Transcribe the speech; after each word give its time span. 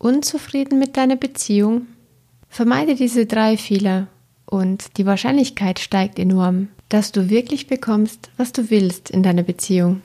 unzufrieden 0.00 0.78
mit 0.78 0.96
deiner 0.96 1.16
Beziehung? 1.16 1.86
Vermeide 2.48 2.96
diese 2.96 3.26
drei 3.26 3.56
Fehler 3.56 4.08
und 4.46 4.96
die 4.96 5.06
Wahrscheinlichkeit 5.06 5.78
steigt 5.78 6.18
enorm, 6.18 6.68
dass 6.88 7.12
du 7.12 7.30
wirklich 7.30 7.68
bekommst, 7.68 8.30
was 8.36 8.52
du 8.52 8.70
willst 8.70 9.10
in 9.10 9.22
deiner 9.22 9.44
Beziehung. 9.44 10.02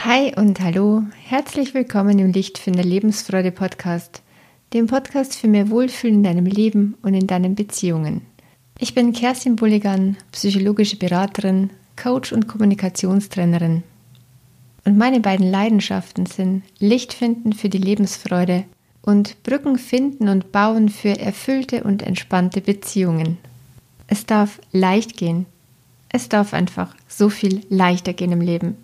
Hi 0.00 0.32
und 0.36 0.60
hallo, 0.60 1.02
herzlich 1.24 1.74
willkommen 1.74 2.18
im 2.18 2.32
Lichtfinder 2.32 2.84
Lebensfreude 2.84 3.50
Podcast 3.52 4.22
dem 4.72 4.86
Podcast 4.86 5.34
für 5.36 5.48
mehr 5.48 5.70
Wohlfühlen 5.70 6.16
in 6.16 6.22
deinem 6.22 6.46
Leben 6.46 6.96
und 7.02 7.14
in 7.14 7.26
deinen 7.26 7.54
Beziehungen. 7.54 8.22
Ich 8.78 8.94
bin 8.94 9.12
Kerstin 9.12 9.56
Bulligan, 9.56 10.16
psychologische 10.32 10.96
Beraterin, 10.96 11.70
Coach 11.96 12.32
und 12.32 12.46
Kommunikationstrainerin. 12.46 13.82
Und 14.84 14.96
meine 14.96 15.20
beiden 15.20 15.50
Leidenschaften 15.50 16.26
sind 16.26 16.62
Licht 16.78 17.12
finden 17.12 17.52
für 17.52 17.68
die 17.68 17.78
Lebensfreude 17.78 18.64
und 19.02 19.42
Brücken 19.42 19.78
finden 19.78 20.28
und 20.28 20.52
bauen 20.52 20.88
für 20.88 21.18
erfüllte 21.18 21.82
und 21.82 22.02
entspannte 22.02 22.60
Beziehungen. 22.60 23.38
Es 24.06 24.26
darf 24.26 24.60
leicht 24.72 25.16
gehen. 25.16 25.46
Es 26.08 26.28
darf 26.28 26.54
einfach 26.54 26.94
so 27.08 27.28
viel 27.28 27.62
leichter 27.68 28.12
gehen 28.12 28.32
im 28.32 28.40
Leben. 28.40 28.76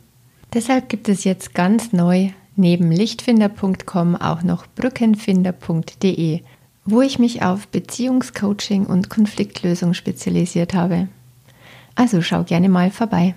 Deshalb 0.52 0.88
gibt 0.88 1.08
es 1.08 1.24
jetzt 1.24 1.54
ganz 1.54 1.92
neu 1.92 2.30
neben 2.56 2.90
lichtfinder.com 2.90 4.16
auch 4.16 4.42
noch 4.42 4.66
brückenfinder.de, 4.66 6.40
wo 6.84 7.00
ich 7.00 7.18
mich 7.18 7.42
auf 7.42 7.68
Beziehungscoaching 7.68 8.86
und 8.86 9.10
Konfliktlösung 9.10 9.94
spezialisiert 9.94 10.74
habe. 10.74 11.08
Also 11.94 12.22
schau 12.22 12.42
gerne 12.44 12.68
mal 12.68 12.90
vorbei. 12.90 13.34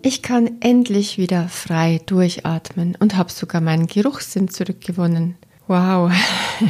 Ich 0.00 0.22
kann 0.22 0.60
endlich 0.60 1.18
wieder 1.18 1.48
frei 1.48 2.00
durchatmen 2.06 2.96
und 2.98 3.16
habe 3.16 3.30
sogar 3.30 3.60
meinen 3.60 3.88
Geruchssinn 3.88 4.48
zurückgewonnen. 4.48 5.36
Wow! 5.66 6.12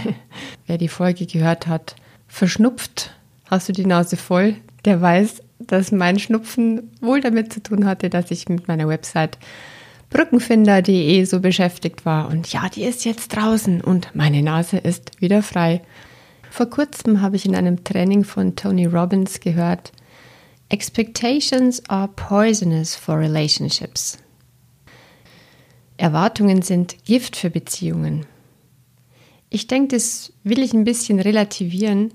Wer 0.67 0.78
die 0.78 0.89
Folge 0.89 1.27
gehört 1.27 1.67
hat, 1.67 1.94
verschnupft, 2.27 3.12
hast 3.44 3.69
du 3.69 3.72
die 3.72 3.87
Nase 3.87 4.17
voll, 4.17 4.56
der 4.84 5.00
weiß, 5.00 5.42
dass 5.59 5.92
mein 5.92 6.19
Schnupfen 6.19 6.91
wohl 7.01 7.20
damit 7.20 7.53
zu 7.53 7.62
tun 7.62 7.84
hatte, 7.84 8.11
dass 8.11 8.31
ich 8.31 8.48
mit 8.48 8.69
meiner 8.69 8.89
Website 8.89 9.39
brückenfinder.de 10.11 11.25
so 11.25 11.41
beschäftigt 11.41 12.06
war. 12.06 12.28
Und 12.28 12.53
ja, 12.53 12.69
die 12.69 12.84
ist 12.84 13.05
jetzt 13.05 13.28
draußen 13.28 13.81
und 13.81 14.15
meine 14.15 14.42
Nase 14.42 14.78
ist 14.78 15.20
wieder 15.20 15.42
frei. 15.42 15.83
Vor 16.50 16.67
kurzem 16.67 17.20
habe 17.20 17.37
ich 17.37 17.45
in 17.45 17.55
einem 17.55 17.84
Training 17.84 18.25
von 18.25 18.56
Tony 18.56 18.87
Robbins 18.87 19.41
gehört, 19.41 19.92
Expectations 20.70 21.83
are 21.89 22.09
poisonous 22.09 22.95
for 22.95 23.19
relationships. 23.19 24.19
Erwartungen 25.97 26.62
sind 26.62 27.05
Gift 27.05 27.37
für 27.37 27.50
Beziehungen. 27.50 28.27
Ich 29.50 29.67
denke, 29.67 29.97
das 29.97 30.33
will 30.45 30.62
ich 30.62 30.75
ein 30.75 30.84
bisschen 30.84 31.20
relativieren, 31.20 32.12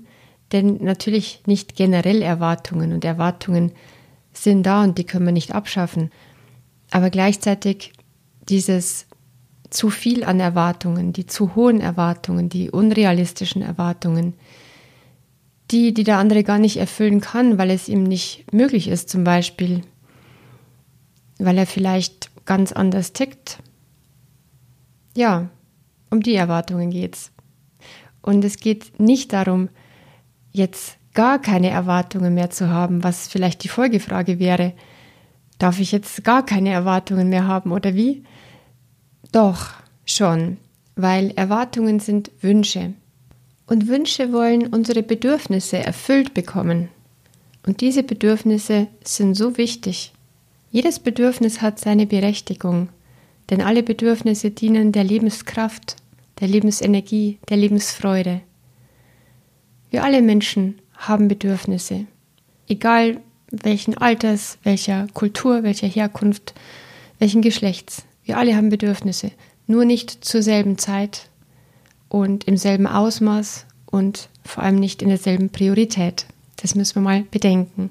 denn 0.52 0.78
natürlich 0.82 1.42
nicht 1.46 1.74
generell 1.74 2.22
Erwartungen 2.22 2.92
und 2.92 3.04
Erwartungen 3.04 3.72
sind 4.32 4.64
da 4.64 4.82
und 4.82 4.98
die 4.98 5.04
können 5.04 5.26
wir 5.26 5.32
nicht 5.32 5.54
abschaffen. 5.54 6.10
Aber 6.90 7.10
gleichzeitig 7.10 7.92
dieses 8.48 9.06
zu 9.70 9.90
viel 9.90 10.24
an 10.24 10.38
Erwartungen, 10.38 11.12
die 11.12 11.26
zu 11.26 11.54
hohen 11.56 11.80
Erwartungen, 11.80 12.48
die 12.48 12.70
unrealistischen 12.70 13.62
Erwartungen, 13.62 14.34
die, 15.70 15.92
die 15.94 16.04
der 16.04 16.18
andere 16.18 16.44
gar 16.44 16.58
nicht 16.58 16.76
erfüllen 16.76 17.20
kann, 17.20 17.58
weil 17.58 17.70
es 17.70 17.88
ihm 17.88 18.04
nicht 18.04 18.52
möglich 18.52 18.88
ist, 18.88 19.08
zum 19.08 19.24
Beispiel, 19.24 19.80
weil 21.38 21.58
er 21.58 21.66
vielleicht 21.66 22.30
ganz 22.44 22.70
anders 22.72 23.12
tickt. 23.12 23.58
Ja, 25.16 25.48
um 26.10 26.22
die 26.22 26.34
Erwartungen 26.34 26.90
geht's. 26.90 27.32
Und 28.22 28.44
es 28.44 28.58
geht 28.58 29.00
nicht 29.00 29.32
darum, 29.32 29.68
jetzt 30.54 30.96
gar 31.12 31.38
keine 31.40 31.68
Erwartungen 31.68 32.32
mehr 32.32 32.48
zu 32.48 32.70
haben, 32.70 33.04
was 33.04 33.28
vielleicht 33.28 33.62
die 33.64 33.68
Folgefrage 33.68 34.38
wäre. 34.38 34.72
Darf 35.58 35.78
ich 35.78 35.92
jetzt 35.92 36.24
gar 36.24 36.44
keine 36.46 36.70
Erwartungen 36.70 37.28
mehr 37.28 37.46
haben 37.46 37.72
oder 37.72 37.94
wie? 37.94 38.24
Doch, 39.32 39.72
schon, 40.06 40.56
weil 40.96 41.32
Erwartungen 41.36 42.00
sind 42.00 42.30
Wünsche. 42.40 42.94
Und 43.66 43.88
Wünsche 43.88 44.32
wollen 44.32 44.66
unsere 44.68 45.02
Bedürfnisse 45.02 45.78
erfüllt 45.78 46.34
bekommen. 46.34 46.88
Und 47.66 47.80
diese 47.80 48.02
Bedürfnisse 48.02 48.88
sind 49.02 49.34
so 49.34 49.56
wichtig. 49.56 50.12
Jedes 50.70 50.98
Bedürfnis 50.98 51.62
hat 51.62 51.80
seine 51.80 52.06
Berechtigung, 52.06 52.88
denn 53.50 53.60
alle 53.60 53.82
Bedürfnisse 53.82 54.50
dienen 54.50 54.92
der 54.92 55.04
Lebenskraft, 55.04 55.96
der 56.40 56.48
Lebensenergie, 56.48 57.38
der 57.48 57.56
Lebensfreude. 57.56 58.40
Wir 59.94 60.02
alle 60.02 60.22
Menschen 60.22 60.80
haben 60.96 61.28
Bedürfnisse, 61.28 62.06
egal 62.66 63.20
welchen 63.52 63.96
Alters, 63.96 64.58
welcher 64.64 65.06
Kultur, 65.14 65.62
welcher 65.62 65.86
Herkunft, 65.86 66.52
welchen 67.20 67.42
Geschlechts. 67.42 68.04
Wir 68.24 68.36
alle 68.36 68.56
haben 68.56 68.70
Bedürfnisse, 68.70 69.30
nur 69.68 69.84
nicht 69.84 70.24
zur 70.24 70.42
selben 70.42 70.78
Zeit 70.78 71.30
und 72.08 72.42
im 72.42 72.56
selben 72.56 72.88
Ausmaß 72.88 73.66
und 73.86 74.30
vor 74.42 74.64
allem 74.64 74.80
nicht 74.80 75.00
in 75.00 75.10
derselben 75.10 75.50
Priorität. 75.50 76.26
Das 76.56 76.74
müssen 76.74 76.96
wir 76.96 77.02
mal 77.02 77.22
bedenken. 77.30 77.90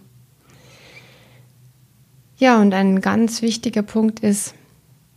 Ja, 2.35 2.59
und 2.59 2.73
ein 2.73 2.99
ganz 2.99 3.41
wichtiger 3.41 3.81
Punkt 3.81 4.19
ist, 4.19 4.55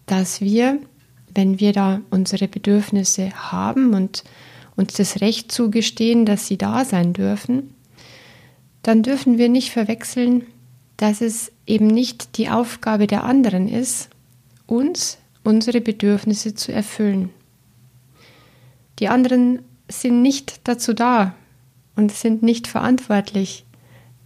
dass 0.06 0.40
wir, 0.40 0.78
wenn 1.34 1.58
wir 1.58 1.72
da 1.72 2.00
unsere 2.10 2.46
Bedürfnisse 2.46 3.32
haben 3.32 3.92
und 3.92 4.22
uns 4.76 4.94
das 4.94 5.20
Recht 5.20 5.50
zugestehen, 5.50 6.26
dass 6.26 6.46
sie 6.46 6.58
da 6.58 6.84
sein 6.84 7.12
dürfen, 7.12 7.74
dann 8.82 9.02
dürfen 9.02 9.38
wir 9.38 9.48
nicht 9.48 9.70
verwechseln, 9.70 10.46
dass 10.96 11.20
es 11.20 11.50
eben 11.66 11.86
nicht 11.86 12.38
die 12.38 12.48
Aufgabe 12.48 13.06
der 13.06 13.24
anderen 13.24 13.68
ist, 13.68 14.08
uns 14.66 15.18
unsere 15.42 15.80
Bedürfnisse 15.80 16.54
zu 16.54 16.72
erfüllen. 16.72 17.30
Die 18.98 19.08
anderen 19.08 19.60
sind 19.88 20.22
nicht 20.22 20.60
dazu 20.64 20.92
da 20.94 21.34
und 21.96 22.12
sind 22.12 22.42
nicht 22.42 22.66
verantwortlich, 22.66 23.64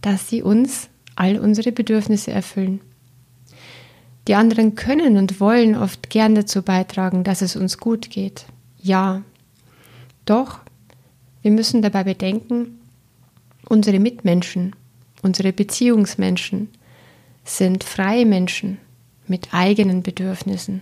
dass 0.01 0.29
sie 0.29 0.41
uns 0.41 0.89
all 1.15 1.37
unsere 1.37 1.71
Bedürfnisse 1.71 2.31
erfüllen. 2.31 2.81
Die 4.27 4.35
anderen 4.35 4.75
können 4.75 5.17
und 5.17 5.39
wollen 5.39 5.75
oft 5.75 6.09
gern 6.09 6.35
dazu 6.35 6.61
beitragen, 6.61 7.23
dass 7.23 7.41
es 7.41 7.55
uns 7.55 7.77
gut 7.77 8.09
geht. 8.09 8.45
Ja, 8.81 9.23
doch 10.25 10.59
wir 11.41 11.51
müssen 11.51 11.81
dabei 11.81 12.03
bedenken, 12.03 12.79
unsere 13.67 13.99
Mitmenschen, 13.99 14.75
unsere 15.23 15.53
Beziehungsmenschen 15.53 16.69
sind 17.43 17.83
freie 17.83 18.25
Menschen 18.25 18.77
mit 19.27 19.49
eigenen 19.51 20.03
Bedürfnissen. 20.03 20.81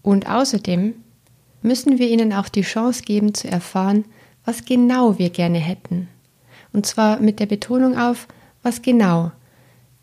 Und 0.00 0.28
außerdem 0.28 0.94
müssen 1.60 1.98
wir 1.98 2.08
ihnen 2.08 2.32
auch 2.32 2.48
die 2.48 2.62
Chance 2.62 3.02
geben 3.02 3.34
zu 3.34 3.48
erfahren, 3.48 4.04
was 4.44 4.64
genau 4.64 5.18
wir 5.18 5.28
gerne 5.28 5.58
hätten. 5.58 6.08
Und 6.72 6.86
zwar 6.86 7.20
mit 7.20 7.40
der 7.40 7.46
Betonung 7.46 7.98
auf, 7.98 8.26
was 8.62 8.80
genau. 8.80 9.32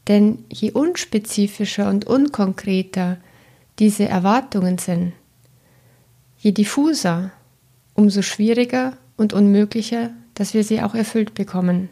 Denn 0.08 0.46
je 0.52 0.72
unspezifischer 0.72 1.90
und 1.90 2.06
unkonkreter 2.06 3.18
diese 3.80 4.08
Erwartungen 4.08 4.78
sind, 4.78 5.14
je 6.38 6.52
diffuser 6.52 7.32
umso 7.96 8.22
schwieriger 8.22 8.98
und 9.18 9.34
unmöglicher, 9.34 10.12
dass 10.36 10.54
wir 10.54 10.64
sie 10.64 10.82
auch 10.82 10.94
erfüllt 10.94 11.34
bekommen. 11.34 11.90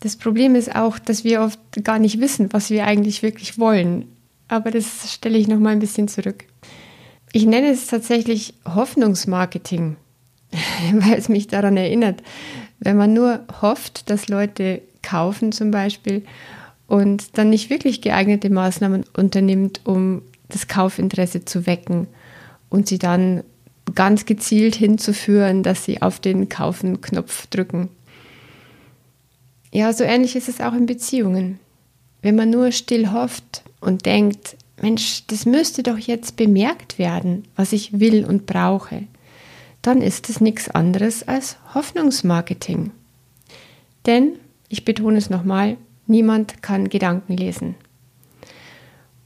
Das 0.00 0.16
Problem 0.16 0.54
ist 0.54 0.74
auch, 0.74 0.98
dass 0.98 1.24
wir 1.24 1.42
oft 1.42 1.58
gar 1.82 1.98
nicht 1.98 2.20
wissen, 2.20 2.52
was 2.52 2.70
wir 2.70 2.86
eigentlich 2.86 3.22
wirklich 3.22 3.58
wollen. 3.58 4.06
Aber 4.48 4.70
das 4.70 5.12
stelle 5.12 5.36
ich 5.36 5.48
noch 5.48 5.58
mal 5.58 5.70
ein 5.70 5.80
bisschen 5.80 6.06
zurück. 6.06 6.44
Ich 7.32 7.44
nenne 7.44 7.70
es 7.70 7.88
tatsächlich 7.88 8.54
Hoffnungsmarketing, 8.64 9.96
weil 10.92 11.14
es 11.14 11.28
mich 11.28 11.48
daran 11.48 11.76
erinnert, 11.76 12.22
wenn 12.78 12.96
man 12.96 13.12
nur 13.12 13.44
hofft, 13.60 14.10
dass 14.10 14.28
Leute 14.28 14.82
kaufen 15.02 15.50
zum 15.50 15.70
Beispiel 15.70 16.24
und 16.86 17.36
dann 17.38 17.50
nicht 17.50 17.70
wirklich 17.70 18.00
geeignete 18.00 18.50
Maßnahmen 18.50 19.04
unternimmt, 19.16 19.80
um 19.84 20.22
das 20.48 20.68
Kaufinteresse 20.68 21.44
zu 21.44 21.66
wecken 21.66 22.06
und 22.68 22.86
sie 22.86 22.98
dann 22.98 23.42
ganz 23.96 24.26
gezielt 24.26 24.76
hinzuführen, 24.76 25.64
dass 25.64 25.84
sie 25.84 26.00
auf 26.00 26.20
den 26.20 26.48
Kaufen-Knopf 26.48 27.48
drücken. 27.48 27.88
Ja, 29.72 29.92
so 29.92 30.04
ähnlich 30.04 30.36
ist 30.36 30.48
es 30.48 30.60
auch 30.60 30.72
in 30.72 30.86
Beziehungen. 30.86 31.58
Wenn 32.22 32.36
man 32.36 32.50
nur 32.50 32.70
still 32.70 33.12
hofft 33.12 33.62
und 33.80 34.06
denkt, 34.06 34.56
Mensch, 34.80 35.24
das 35.26 35.46
müsste 35.46 35.82
doch 35.82 35.98
jetzt 35.98 36.36
bemerkt 36.36 36.98
werden, 36.98 37.44
was 37.56 37.72
ich 37.72 37.98
will 37.98 38.24
und 38.24 38.46
brauche, 38.46 39.04
dann 39.82 40.02
ist 40.02 40.28
es 40.28 40.40
nichts 40.40 40.68
anderes 40.68 41.26
als 41.26 41.56
Hoffnungsmarketing. 41.74 42.90
Denn, 44.04 44.38
ich 44.68 44.84
betone 44.84 45.18
es 45.18 45.30
nochmal, 45.30 45.76
niemand 46.06 46.62
kann 46.62 46.88
Gedanken 46.88 47.36
lesen. 47.36 47.74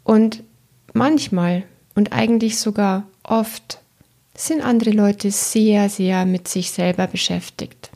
Und 0.05 0.43
manchmal 0.93 1.65
und 1.95 2.13
eigentlich 2.13 2.59
sogar 2.59 3.07
oft 3.23 3.81
sind 4.47 4.63
andere 4.63 4.91
Leute 4.91 5.31
sehr, 5.31 5.89
sehr 5.89 6.25
mit 6.27 6.49
sich 6.49 6.71
selber 6.71 7.07
beschäftigt. 7.07 7.91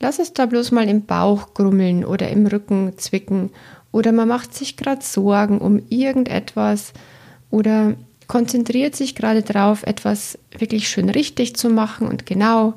Lass 0.00 0.18
es 0.18 0.32
da 0.32 0.46
bloß 0.46 0.72
mal 0.72 0.88
im 0.88 1.06
Bauch 1.06 1.54
grummeln 1.54 2.04
oder 2.04 2.28
im 2.28 2.46
Rücken 2.46 2.98
zwicken 2.98 3.50
oder 3.92 4.12
man 4.12 4.28
macht 4.28 4.54
sich 4.54 4.76
gerade 4.76 5.02
Sorgen 5.02 5.58
um 5.58 5.80
irgendetwas 5.88 6.92
oder 7.50 7.94
konzentriert 8.26 8.94
sich 8.94 9.14
gerade 9.14 9.42
darauf, 9.42 9.84
etwas 9.84 10.38
wirklich 10.56 10.88
schön 10.88 11.08
richtig 11.08 11.56
zu 11.56 11.70
machen 11.70 12.08
und 12.08 12.26
genau. 12.26 12.74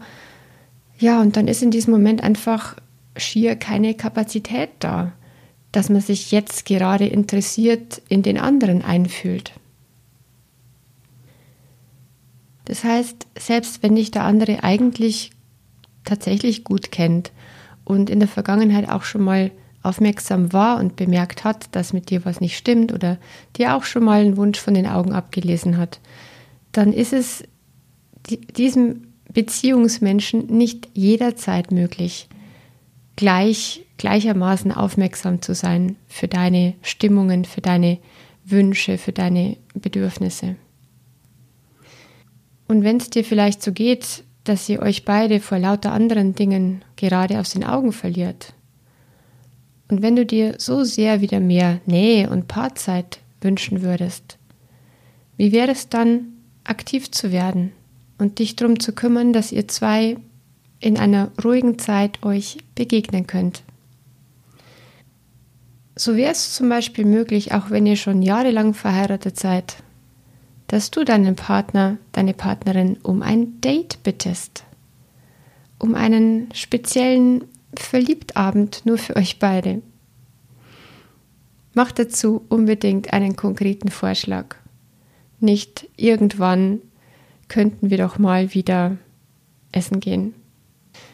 Ja, 0.98 1.22
und 1.22 1.36
dann 1.36 1.48
ist 1.48 1.62
in 1.62 1.72
diesem 1.72 1.92
Moment 1.92 2.24
einfach 2.24 2.76
schier 3.18 3.56
keine 3.56 3.96
Kapazität 3.96 4.70
da, 4.80 5.12
dass 5.72 5.90
man 5.90 6.02
sich 6.02 6.32
jetzt 6.32 6.66
gerade 6.66 7.06
interessiert 7.06 8.02
in 8.08 8.22
den 8.22 8.38
anderen 8.38 8.84
einfühlt. 8.84 9.54
Das 12.70 12.84
heißt, 12.84 13.26
selbst 13.36 13.82
wenn 13.82 13.96
dich 13.96 14.12
der 14.12 14.26
andere 14.26 14.64
eigentlich 14.64 15.32
tatsächlich 16.06 16.64
gut 16.64 16.92
kennt 16.92 17.32
und 17.84 18.12
in 18.12 18.20
der 18.20 18.30
Vergangenheit 18.30 18.88
auch 18.88 19.02
schon 19.02 19.24
mal 19.24 19.50
aufmerksam 19.82 20.54
war 20.54 20.80
und 20.80 20.96
bemerkt 20.96 21.44
hat, 21.44 21.76
dass 21.76 21.94
mit 21.94 22.12
dir 22.12 22.26
was 22.26 22.42
nicht 22.42 22.56
stimmt 22.56 22.94
oder 22.94 23.18
dir 23.58 23.76
auch 23.76 23.86
schon 23.86 24.04
mal 24.04 24.22
einen 24.22 24.38
Wunsch 24.38 24.60
von 24.60 24.76
den 24.76 24.86
Augen 24.86 25.14
abgelesen 25.14 25.78
hat, 25.78 26.00
dann 26.72 26.94
ist 26.94 27.12
es 27.12 27.44
diesem 28.56 29.08
Beziehungsmenschen 29.34 30.46
nicht 30.46 30.90
jederzeit 30.94 31.72
möglich, 31.72 32.30
gleich, 33.16 33.84
gleichermaßen 33.98 34.72
aufmerksam 34.72 35.42
zu 35.42 35.56
sein 35.56 35.96
für 36.08 36.28
deine 36.28 36.76
Stimmungen, 36.84 37.46
für 37.46 37.62
deine 37.62 37.98
Wünsche, 38.46 39.00
für 39.00 39.12
deine 39.12 39.58
Bedürfnisse. 39.74 40.56
Und 42.70 42.84
wenn 42.84 42.98
es 42.98 43.10
dir 43.10 43.24
vielleicht 43.24 43.64
so 43.64 43.72
geht, 43.72 44.24
dass 44.44 44.70
ihr 44.70 44.82
euch 44.84 45.04
beide 45.04 45.40
vor 45.40 45.58
lauter 45.58 45.92
anderen 45.92 46.36
Dingen 46.36 46.84
gerade 46.98 47.40
aus 47.40 47.50
den 47.50 47.64
Augen 47.64 47.92
verliert, 47.92 48.54
und 49.88 50.04
wenn 50.04 50.16
du 50.16 50.24
dir 50.24 50.54
so 50.60 50.84
sehr 50.84 51.20
wieder 51.20 51.40
mehr 51.40 51.82
Nähe 51.88 52.30
und 52.30 52.48
Paarzeit 52.48 53.22
wünschen 53.42 53.82
würdest, 53.82 54.38
wie 55.36 55.52
wäre 55.52 55.72
es 55.72 55.90
dann, 55.90 56.28
aktiv 56.64 57.10
zu 57.10 57.32
werden 57.32 57.72
und 58.20 58.38
dich 58.38 58.56
darum 58.56 58.80
zu 58.80 58.94
kümmern, 58.94 59.34
dass 59.34 59.52
ihr 59.52 59.68
zwei 59.68 60.18
in 60.80 61.00
einer 61.00 61.32
ruhigen 61.44 61.80
Zeit 61.80 62.24
euch 62.24 62.60
begegnen 62.76 63.26
könnt? 63.26 63.64
So 65.96 66.16
wäre 66.16 66.34
es 66.34 66.54
zum 66.54 66.70
Beispiel 66.70 67.06
möglich, 67.06 67.52
auch 67.52 67.72
wenn 67.72 67.88
ihr 67.88 67.96
schon 67.96 68.22
jahrelang 68.22 68.76
verheiratet 68.76 69.40
seid, 69.40 69.78
dass 70.70 70.92
du 70.92 71.04
deinen 71.04 71.36
Partner, 71.36 71.98
deine 72.12 72.36
Partnerin 72.36 72.98
um 73.02 73.24
ein 73.24 73.60
Date 73.60 74.02
bittest, 74.04 74.64
um 75.80 75.96
einen 75.96 76.54
speziellen 76.54 77.44
Verliebtabend 77.74 78.86
nur 78.86 79.00
für 79.00 79.16
euch 79.16 79.40
beide. 79.40 79.82
Macht 81.74 81.98
dazu 81.98 82.46
unbedingt 82.50 83.14
einen 83.14 83.36
konkreten 83.36 83.90
Vorschlag. 83.90 84.56
Nicht 85.40 85.90
irgendwann 85.98 86.82
könnten 87.48 87.90
wir 87.90 87.98
doch 87.98 88.20
mal 88.20 88.54
wieder 88.54 88.98
essen 89.72 90.00
gehen. 90.00 90.36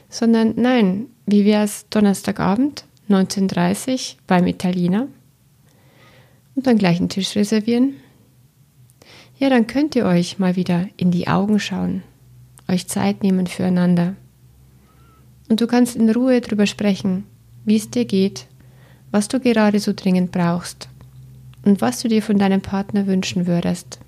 Sondern 0.10 0.54
nein, 0.58 1.08
wie 1.26 1.46
wäre 1.46 1.64
es 1.64 1.88
Donnerstagabend, 1.90 2.84
19.30 3.10 4.16
Uhr 4.16 4.18
beim 4.28 4.48
Italiener? 4.48 5.08
Und 6.56 6.68
dann 6.68 6.78
gleich 6.78 7.00
einen 7.00 7.10
Tisch 7.10 7.36
reservieren? 7.38 7.96
Ja, 9.38 9.50
dann 9.50 9.68
könnt 9.68 9.96
ihr 9.96 10.06
euch 10.06 10.40
mal 10.40 10.56
wieder 10.56 10.88
in 10.96 11.12
die 11.12 11.28
Augen 11.28 11.60
schauen, 11.60 12.04
euch 12.70 12.88
Zeit 12.88 13.22
nehmen 13.22 13.48
füreinander 13.48 14.16
und 15.50 15.60
du 15.60 15.68
kannst 15.68 15.96
in 15.96 16.10
Ruhe 16.10 16.40
darüber 16.40 16.66
sprechen, 16.66 17.26
wie 17.66 17.76
es 17.76 17.90
dir 17.90 18.06
geht, 18.06 18.48
was 19.12 19.28
du 19.28 19.40
gerade 19.40 19.80
so 19.80 19.92
dringend 19.94 20.32
brauchst 20.32 20.90
und 21.66 21.82
was 21.82 22.02
du 22.02 22.08
dir 22.08 22.22
von 22.22 22.38
deinem 22.38 22.62
Partner 22.62 23.08
wünschen 23.08 23.46
würdest. 23.46 24.00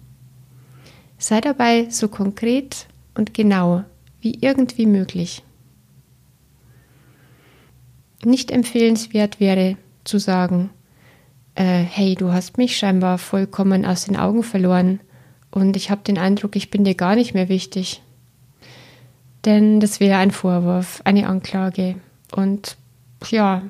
Sei 1.18 1.42
dabei 1.42 1.90
so 1.90 2.08
konkret 2.08 2.88
und 3.16 3.34
genau 3.34 3.84
wie 4.22 4.38
irgendwie 4.42 4.86
möglich. 4.86 5.44
Nicht 8.24 8.50
empfehlenswert 8.50 9.40
wäre 9.40 9.78
zu 10.06 10.20
sagen, 10.20 10.70
äh, 11.56 11.84
hey, 11.84 12.16
du 12.16 12.32
hast 12.32 12.58
mich 12.58 12.78
scheinbar 12.78 13.18
vollkommen 13.18 13.86
aus 13.86 14.06
den 14.06 14.16
Augen 14.16 14.44
verloren 14.44 15.00
und 15.58 15.76
ich 15.76 15.90
habe 15.90 16.02
den 16.04 16.20
Eindruck, 16.20 16.56
ich 16.56 16.70
bin 16.70 16.84
dir 16.84 16.94
gar 16.94 17.16
nicht 17.16 17.34
mehr 17.34 17.50
wichtig. 17.50 18.04
Denn 19.44 19.80
das 19.80 20.00
wäre 20.00 20.20
ein 20.20 20.30
Vorwurf, 20.30 21.02
eine 21.04 21.28
Anklage. 21.28 21.96
Und 22.32 22.78
ja, 23.32 23.64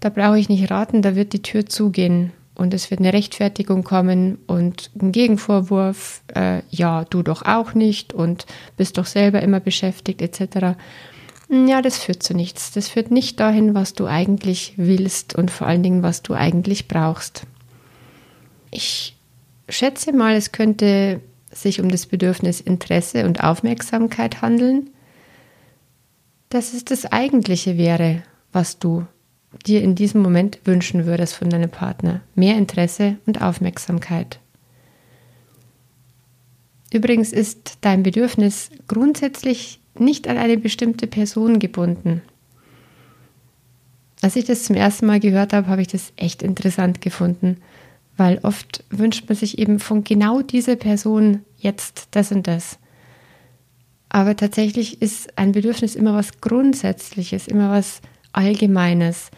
da 0.00 0.08
brauche 0.08 0.36
ich 0.36 0.48
nicht 0.48 0.68
raten, 0.68 1.00
da 1.00 1.14
wird 1.14 1.32
die 1.32 1.42
Tür 1.42 1.64
zugehen 1.64 2.32
und 2.56 2.74
es 2.74 2.90
wird 2.90 2.98
eine 2.98 3.12
Rechtfertigung 3.12 3.84
kommen 3.84 4.38
und 4.48 4.90
ein 5.00 5.12
Gegenvorwurf, 5.12 6.22
äh, 6.34 6.62
ja, 6.70 7.04
du 7.04 7.22
doch 7.22 7.42
auch 7.42 7.72
nicht 7.72 8.12
und 8.12 8.46
bist 8.76 8.98
doch 8.98 9.06
selber 9.06 9.42
immer 9.42 9.60
beschäftigt 9.60 10.22
etc. 10.22 10.76
Ja, 11.48 11.82
das 11.82 11.98
führt 11.98 12.24
zu 12.24 12.34
nichts. 12.34 12.72
Das 12.72 12.88
führt 12.88 13.12
nicht 13.12 13.38
dahin, 13.38 13.74
was 13.74 13.94
du 13.94 14.06
eigentlich 14.06 14.74
willst 14.76 15.36
und 15.36 15.52
vor 15.52 15.68
allen 15.68 15.84
Dingen, 15.84 16.02
was 16.02 16.22
du 16.22 16.34
eigentlich 16.34 16.88
brauchst. 16.88 17.46
Ich 18.72 19.14
schätze 19.76 20.12
mal, 20.12 20.34
es 20.34 20.52
könnte 20.52 21.20
sich 21.50 21.80
um 21.80 21.90
das 21.90 22.06
Bedürfnis 22.06 22.60
Interesse 22.60 23.24
und 23.26 23.42
Aufmerksamkeit 23.42 24.42
handeln 24.42 24.90
dass 26.52 26.74
es 26.74 26.84
das 26.84 27.06
Eigentliche 27.06 27.78
wäre, 27.78 28.22
was 28.52 28.78
du 28.78 29.06
dir 29.64 29.82
in 29.82 29.94
diesem 29.94 30.20
Moment 30.20 30.60
wünschen 30.64 31.06
würdest 31.06 31.34
von 31.34 31.48
deinem 31.48 31.70
Partner. 31.70 32.20
Mehr 32.34 32.58
Interesse 32.58 33.16
und 33.24 33.40
Aufmerksamkeit. 33.40 34.38
Übrigens 36.92 37.32
ist 37.32 37.78
dein 37.80 38.02
Bedürfnis 38.02 38.70
grundsätzlich 38.86 39.80
nicht 39.98 40.28
an 40.28 40.36
eine 40.36 40.58
bestimmte 40.58 41.06
Person 41.06 41.58
gebunden. 41.58 42.20
Als 44.20 44.36
ich 44.36 44.44
das 44.44 44.64
zum 44.64 44.76
ersten 44.76 45.06
Mal 45.06 45.20
gehört 45.20 45.54
habe, 45.54 45.68
habe 45.68 45.80
ich 45.80 45.88
das 45.88 46.12
echt 46.16 46.42
interessant 46.42 47.00
gefunden, 47.00 47.62
weil 48.16 48.38
oft 48.42 48.84
wünscht 48.90 49.28
man 49.28 49.36
sich 49.36 49.58
eben 49.58 49.78
von 49.78 50.04
genau 50.04 50.42
dieser 50.42 50.76
Person 50.76 51.42
jetzt 51.58 52.08
das 52.12 52.32
und 52.32 52.46
das. 52.46 52.78
Aber 54.08 54.36
tatsächlich 54.36 55.00
ist 55.00 55.38
ein 55.38 55.52
Bedürfnis 55.52 55.94
immer 55.94 56.14
was 56.14 56.40
Grundsätzliches, 56.40 57.48
immer 57.48 57.70
was 57.70 58.02
Allgemeines. 58.32 59.30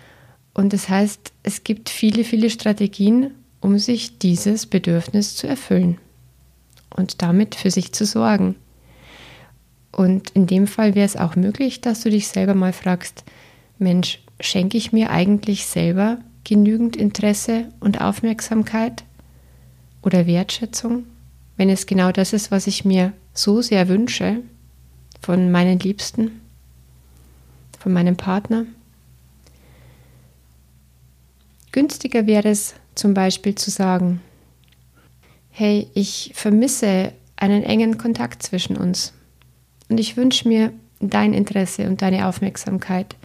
Und 0.52 0.72
das 0.72 0.88
heißt, 0.88 1.32
es 1.42 1.64
gibt 1.64 1.88
viele, 1.88 2.24
viele 2.24 2.50
Strategien, 2.50 3.30
um 3.60 3.78
sich 3.78 4.18
dieses 4.18 4.66
Bedürfnis 4.66 5.36
zu 5.36 5.46
erfüllen 5.46 5.98
und 6.90 7.22
damit 7.22 7.54
für 7.54 7.70
sich 7.70 7.92
zu 7.92 8.04
sorgen. 8.04 8.56
Und 9.92 10.30
in 10.30 10.46
dem 10.46 10.66
Fall 10.66 10.94
wäre 10.94 11.06
es 11.06 11.16
auch 11.16 11.36
möglich, 11.36 11.80
dass 11.80 12.02
du 12.02 12.10
dich 12.10 12.28
selber 12.28 12.54
mal 12.54 12.72
fragst, 12.72 13.24
Mensch, 13.78 14.20
schenke 14.40 14.76
ich 14.76 14.92
mir 14.92 15.10
eigentlich 15.10 15.66
selber 15.66 16.18
genügend 16.44 16.96
Interesse 16.96 17.68
und 17.80 18.00
Aufmerksamkeit 18.00 19.04
oder 20.02 20.26
Wertschätzung, 20.26 21.04
wenn 21.56 21.70
es 21.70 21.86
genau 21.86 22.12
das 22.12 22.32
ist, 22.32 22.50
was 22.50 22.66
ich 22.66 22.84
mir 22.84 23.12
so 23.32 23.62
sehr 23.62 23.88
wünsche? 23.88 24.42
von 25.24 25.50
meinen 25.50 25.78
Liebsten, 25.78 26.42
von 27.78 27.92
meinem 27.92 28.16
Partner. 28.16 28.66
Günstiger 31.72 32.26
wäre 32.26 32.50
es 32.50 32.74
zum 32.94 33.14
Beispiel 33.14 33.54
zu 33.54 33.70
sagen, 33.70 34.20
hey, 35.50 35.88
ich 35.94 36.32
vermisse 36.34 37.12
einen 37.36 37.62
engen 37.62 37.96
Kontakt 37.96 38.42
zwischen 38.42 38.76
uns 38.76 39.14
und 39.88 39.98
ich 39.98 40.16
wünsche 40.16 40.46
mir 40.46 40.72
dein 41.00 41.32
Interesse 41.32 41.88
und 41.88 42.02
deine 42.02 42.28
Aufmerksamkeit, 42.28 43.16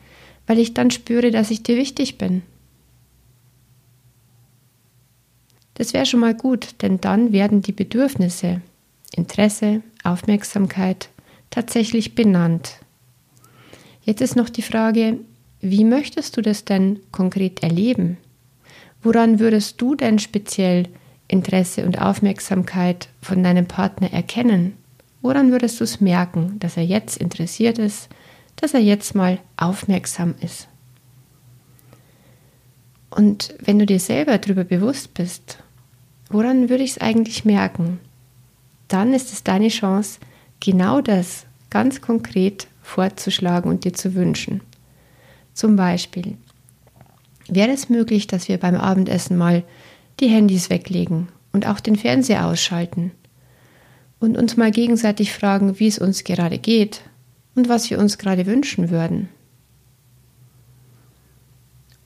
weil 0.48 0.58
ich 0.58 0.74
dann 0.74 0.92
spüre, 0.92 1.32
dass 1.32 1.52
ich 1.52 1.64
dir 1.64 1.76
wichtig 1.76 2.18
bin. 2.18 2.44
Das 5.80 5.94
wäre 5.94 6.06
schon 6.06 6.20
mal 6.20 6.36
gut, 6.36 6.82
denn 6.82 7.00
dann 7.00 7.32
werden 7.32 7.62
die 7.62 7.72
Bedürfnisse, 7.72 8.60
Interesse, 9.16 9.82
Aufmerksamkeit 10.04 11.08
tatsächlich 11.52 12.16
benannt. 12.16 12.80
Jetzt 14.02 14.20
ist 14.20 14.36
noch 14.36 14.50
die 14.50 14.62
Frage, 14.62 15.20
wie 15.62 15.86
möchtest 15.86 16.36
du 16.36 16.42
das 16.42 16.66
denn 16.66 17.00
konkret 17.14 17.64
erleben? 17.64 18.18
Woran 19.02 19.40
würdest 19.40 19.80
du 19.80 19.96
denn 19.96 20.20
speziell 20.20 20.90
Interesse 21.30 21.86
und 21.86 22.02
Aufmerksamkeit 22.02 23.08
von 23.22 23.42
deinem 23.42 23.66
Partner 23.66 24.12
erkennen? 24.12 24.74
Woran 25.22 25.50
würdest 25.50 25.80
du 25.80 25.86
es 25.86 26.02
merken, 26.02 26.60
dass 26.60 26.76
er 26.76 26.84
jetzt 26.84 27.16
interessiert 27.16 27.80
ist, 27.80 28.10
dass 28.58 28.74
er 28.74 28.82
jetzt 28.82 29.16
mal 29.16 29.40
aufmerksam 29.56 30.36
ist? 30.42 30.68
Und 33.10 33.56
wenn 33.60 33.80
du 33.80 33.86
dir 33.86 34.02
selber 34.02 34.38
darüber 34.40 34.66
bewusst 34.66 35.14
bist, 35.14 35.64
woran 36.30 36.70
würde 36.70 36.84
ich 36.84 36.92
es 36.92 37.02
eigentlich 37.02 37.46
merken? 37.46 38.00
Dann 38.88 39.14
ist 39.14 39.34
es 39.34 39.44
deine 39.44 39.70
Chance, 39.70 40.20
genau 40.60 41.02
das 41.02 41.46
ganz 41.70 42.02
konkret 42.02 42.68
vorzuschlagen 42.82 43.70
und 43.70 43.84
dir 43.84 43.94
zu 43.94 44.16
wünschen. 44.16 44.62
Zum 45.54 45.76
Beispiel, 45.76 46.38
wäre 47.48 47.72
es 47.72 47.90
möglich, 47.90 48.28
dass 48.28 48.48
wir 48.48 48.58
beim 48.58 48.76
Abendessen 48.76 49.38
mal 49.38 49.64
die 50.20 50.28
Handys 50.28 50.70
weglegen 50.70 51.28
und 51.52 51.68
auch 51.68 51.80
den 51.80 51.96
Fernseher 51.96 52.46
ausschalten 52.46 53.12
und 54.20 54.38
uns 54.38 54.58
mal 54.58 54.72
gegenseitig 54.72 55.34
fragen, 55.34 55.80
wie 55.80 55.88
es 55.88 56.00
uns 56.00 56.24
gerade 56.24 56.58
geht 56.58 57.02
und 57.56 57.70
was 57.70 57.90
wir 57.90 58.00
uns 58.00 58.18
gerade 58.18 58.46
wünschen 58.46 58.90
würden. 58.90 59.30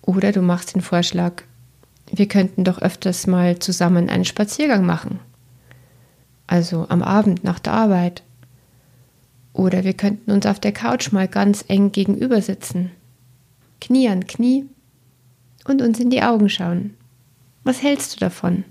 Oder 0.02 0.32
du 0.32 0.42
machst 0.42 0.76
den 0.76 0.82
Vorschlag, 0.82 1.44
wir 2.12 2.28
könnten 2.28 2.64
doch 2.64 2.82
öfters 2.82 3.28
mal 3.28 3.60
zusammen 3.60 4.10
einen 4.10 4.26
Spaziergang 4.26 4.86
machen. 4.86 5.20
Also 6.48 6.86
am 6.90 7.02
Abend 7.02 7.44
nach 7.44 7.60
der 7.60 7.74
Arbeit. 7.74 8.24
Oder 9.54 9.84
wir 9.84 9.94
könnten 9.94 10.32
uns 10.32 10.46
auf 10.46 10.60
der 10.60 10.72
Couch 10.72 11.12
mal 11.12 11.28
ganz 11.28 11.64
eng 11.68 11.92
gegenüber 11.92 12.42
sitzen. 12.42 12.92
Knie 13.80 14.10
an 14.10 14.28
Knie 14.28 14.66
und 15.66 15.82
uns 15.82 16.00
in 16.00 16.10
die 16.10 16.24
Augen 16.24 16.50
schauen. 16.50 16.96
Was 17.64 17.82
hältst 17.82 18.16
du 18.16 18.20
davon? 18.20 18.64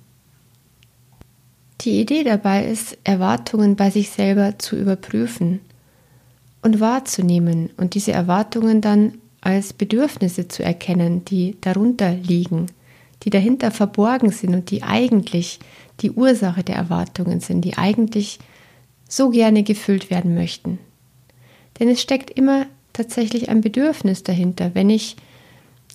Die 1.81 2.01
Idee 2.01 2.23
dabei 2.23 2.67
ist, 2.67 2.99
Erwartungen 3.05 3.75
bei 3.75 3.91
sich 3.91 4.11
selber 4.11 4.59
zu 4.59 4.77
überprüfen 4.77 5.61
und 6.63 6.79
wahrzunehmen 6.79 7.71
und 7.77 7.95
diese 7.95 8.13
Erwartungen 8.13 8.81
dann 8.81 9.15
als 9.41 9.73
Bedürfnisse 9.73 10.47
zu 10.47 10.63
erkennen, 10.63 11.25
die 11.25 11.57
darunter 11.61 12.15
liegen, 12.15 12.67
die 13.23 13.31
dahinter 13.31 13.71
verborgen 13.71 14.31
sind 14.31 14.55
und 14.55 14.71
die 14.71 14.83
eigentlich 14.83 15.61
die 16.01 16.11
Ursache 16.11 16.65
der 16.65 16.77
Erwartungen 16.77 17.41
sind, 17.41 17.63
die 17.63 17.77
eigentlich 17.77 18.39
so 19.09 19.31
gerne 19.31 19.63
gefüllt 19.63 20.11
werden 20.11 20.35
möchten. 20.35 20.79
Denn 21.79 21.89
es 21.89 22.01
steckt 22.01 22.31
immer 22.31 22.67
tatsächlich 22.93 23.49
ein 23.49 23.61
Bedürfnis 23.61 24.23
dahinter, 24.23 24.75
wenn 24.75 24.91
ich 24.91 25.17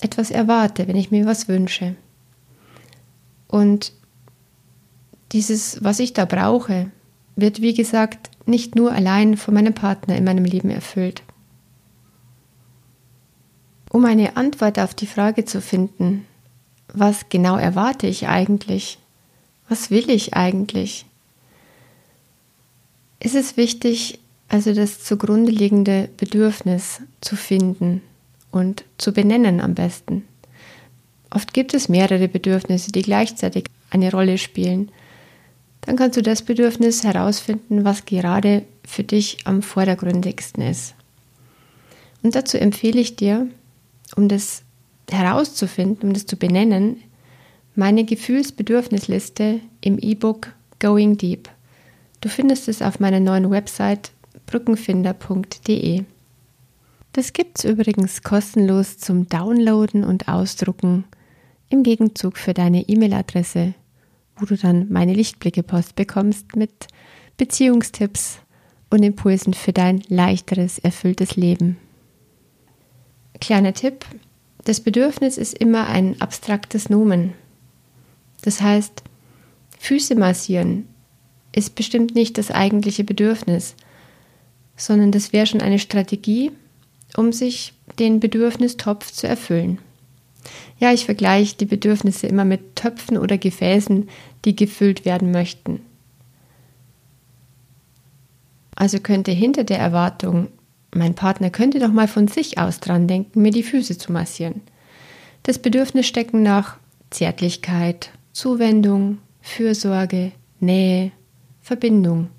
etwas 0.01 0.31
erwarte, 0.31 0.87
wenn 0.87 0.95
ich 0.95 1.11
mir 1.11 1.25
was 1.25 1.47
wünsche. 1.47 1.95
Und 3.47 3.91
dieses, 5.31 5.83
was 5.83 5.99
ich 5.99 6.13
da 6.13 6.25
brauche, 6.25 6.91
wird, 7.35 7.61
wie 7.61 7.73
gesagt, 7.73 8.29
nicht 8.45 8.75
nur 8.75 8.91
allein 8.91 9.35
von 9.35 9.53
meinem 9.53 9.73
Partner 9.73 10.15
in 10.15 10.23
meinem 10.23 10.45
Leben 10.45 10.69
erfüllt. 10.69 11.23
Um 13.89 14.05
eine 14.05 14.37
Antwort 14.37 14.79
auf 14.79 14.93
die 14.93 15.07
Frage 15.07 15.45
zu 15.45 15.61
finden, 15.61 16.25
was 16.99 17.29
genau 17.29 17.57
erwarte 17.57 18.07
ich 18.07 18.27
eigentlich? 18.27 18.97
Was 19.69 19.91
will 19.91 20.09
ich 20.09 20.33
eigentlich? 20.33 21.05
Ist 23.19 23.35
es 23.35 23.57
wichtig, 23.57 24.19
also 24.47 24.73
das 24.73 25.03
zugrunde 25.03 25.51
liegende 25.51 26.09
Bedürfnis 26.17 27.01
zu 27.21 27.35
finden 27.35 28.01
und 28.51 28.85
zu 28.97 29.11
benennen 29.11 29.59
am 29.59 29.75
besten. 29.75 30.25
Oft 31.29 31.53
gibt 31.53 31.73
es 31.73 31.89
mehrere 31.89 32.27
Bedürfnisse, 32.27 32.91
die 32.91 33.01
gleichzeitig 33.01 33.65
eine 33.89 34.11
Rolle 34.11 34.37
spielen. 34.37 34.91
Dann 35.81 35.97
kannst 35.97 36.17
du 36.17 36.21
das 36.21 36.41
Bedürfnis 36.41 37.03
herausfinden, 37.03 37.83
was 37.83 38.05
gerade 38.05 38.63
für 38.85 39.03
dich 39.03 39.39
am 39.45 39.61
vordergründigsten 39.61 40.63
ist. 40.63 40.95
Und 42.23 42.35
dazu 42.35 42.57
empfehle 42.57 42.99
ich 42.99 43.15
dir, 43.15 43.47
um 44.15 44.27
das 44.27 44.63
herauszufinden, 45.11 46.09
um 46.09 46.13
das 46.13 46.25
zu 46.25 46.35
benennen, 46.37 47.01
meine 47.75 48.03
Gefühlsbedürfnisliste 48.03 49.59
im 49.81 49.99
E-Book 49.99 50.53
Going 50.79 51.17
Deep. 51.17 51.49
Du 52.21 52.29
findest 52.29 52.67
es 52.67 52.81
auf 52.81 52.99
meiner 52.99 53.19
neuen 53.19 53.49
Website 53.49 54.11
brückenfinder.de. 54.47 56.03
Das 57.13 57.33
gibt 57.33 57.59
es 57.59 57.65
übrigens 57.65 58.23
kostenlos 58.23 58.97
zum 58.97 59.27
Downloaden 59.27 60.03
und 60.03 60.27
Ausdrucken 60.27 61.05
im 61.69 61.83
Gegenzug 61.83 62.37
für 62.37 62.53
deine 62.53 62.87
E-Mail-Adresse, 62.87 63.73
wo 64.37 64.45
du 64.45 64.57
dann 64.57 64.87
meine 64.89 65.13
Lichtblicke-Post 65.13 65.95
bekommst 65.95 66.55
mit 66.55 66.87
Beziehungstipps 67.37 68.39
und 68.89 69.03
Impulsen 69.03 69.53
für 69.53 69.73
dein 69.73 70.01
leichteres, 70.07 70.79
erfülltes 70.79 71.35
Leben. 71.35 71.77
Kleiner 73.39 73.73
Tipp, 73.73 74.05
das 74.67 74.81
Bedürfnis 74.81 75.37
ist 75.37 75.57
immer 75.57 75.87
ein 75.87 76.19
abstraktes 76.19 76.89
Nomen. 76.89 77.33
Das 78.41 78.61
heißt, 78.61 79.01
Füße 79.79 80.15
massieren 80.15 80.89
ist 81.53 81.75
bestimmt 81.75 82.15
nicht 82.15 82.37
das 82.37 82.51
eigentliche 82.51 83.05
Bedürfnis, 83.05 83.75
sondern 84.75 85.13
das 85.13 85.31
wäre 85.31 85.47
schon 85.47 85.61
eine 85.61 85.79
Strategie, 85.79 86.51
um 87.15 87.31
sich 87.31 87.75
den 87.97 88.19
Bedürfnistopf 88.19 89.13
zu 89.13 89.25
erfüllen. 89.25 89.79
Ja, 90.79 90.91
ich 90.91 91.05
vergleiche 91.05 91.55
die 91.55 91.65
Bedürfnisse 91.65 92.27
immer 92.27 92.43
mit 92.43 92.75
Töpfen 92.75 93.17
oder 93.17 93.37
Gefäßen, 93.37 94.09
die 94.43 94.57
gefüllt 94.57 95.05
werden 95.05 95.31
möchten. 95.31 95.79
Also 98.75 98.99
könnte 98.99 99.31
hinter 99.31 99.63
der 99.63 99.79
Erwartung, 99.79 100.49
mein 100.97 101.15
Partner 101.15 101.49
könnte 101.49 101.79
doch 101.79 101.91
mal 101.91 102.07
von 102.07 102.27
sich 102.27 102.57
aus 102.57 102.79
dran 102.79 103.07
denken, 103.07 103.41
mir 103.41 103.51
die 103.51 103.63
Füße 103.63 103.97
zu 103.97 104.11
massieren, 104.11 104.61
das 105.43 105.59
Bedürfnis 105.59 106.07
stecken 106.07 106.43
nach 106.43 106.77
Zärtlichkeit, 107.09 108.11
Zuwendung, 108.33 109.19
Fürsorge, 109.41 110.33
Nähe, 110.59 111.11
Verbindung, 111.61 112.29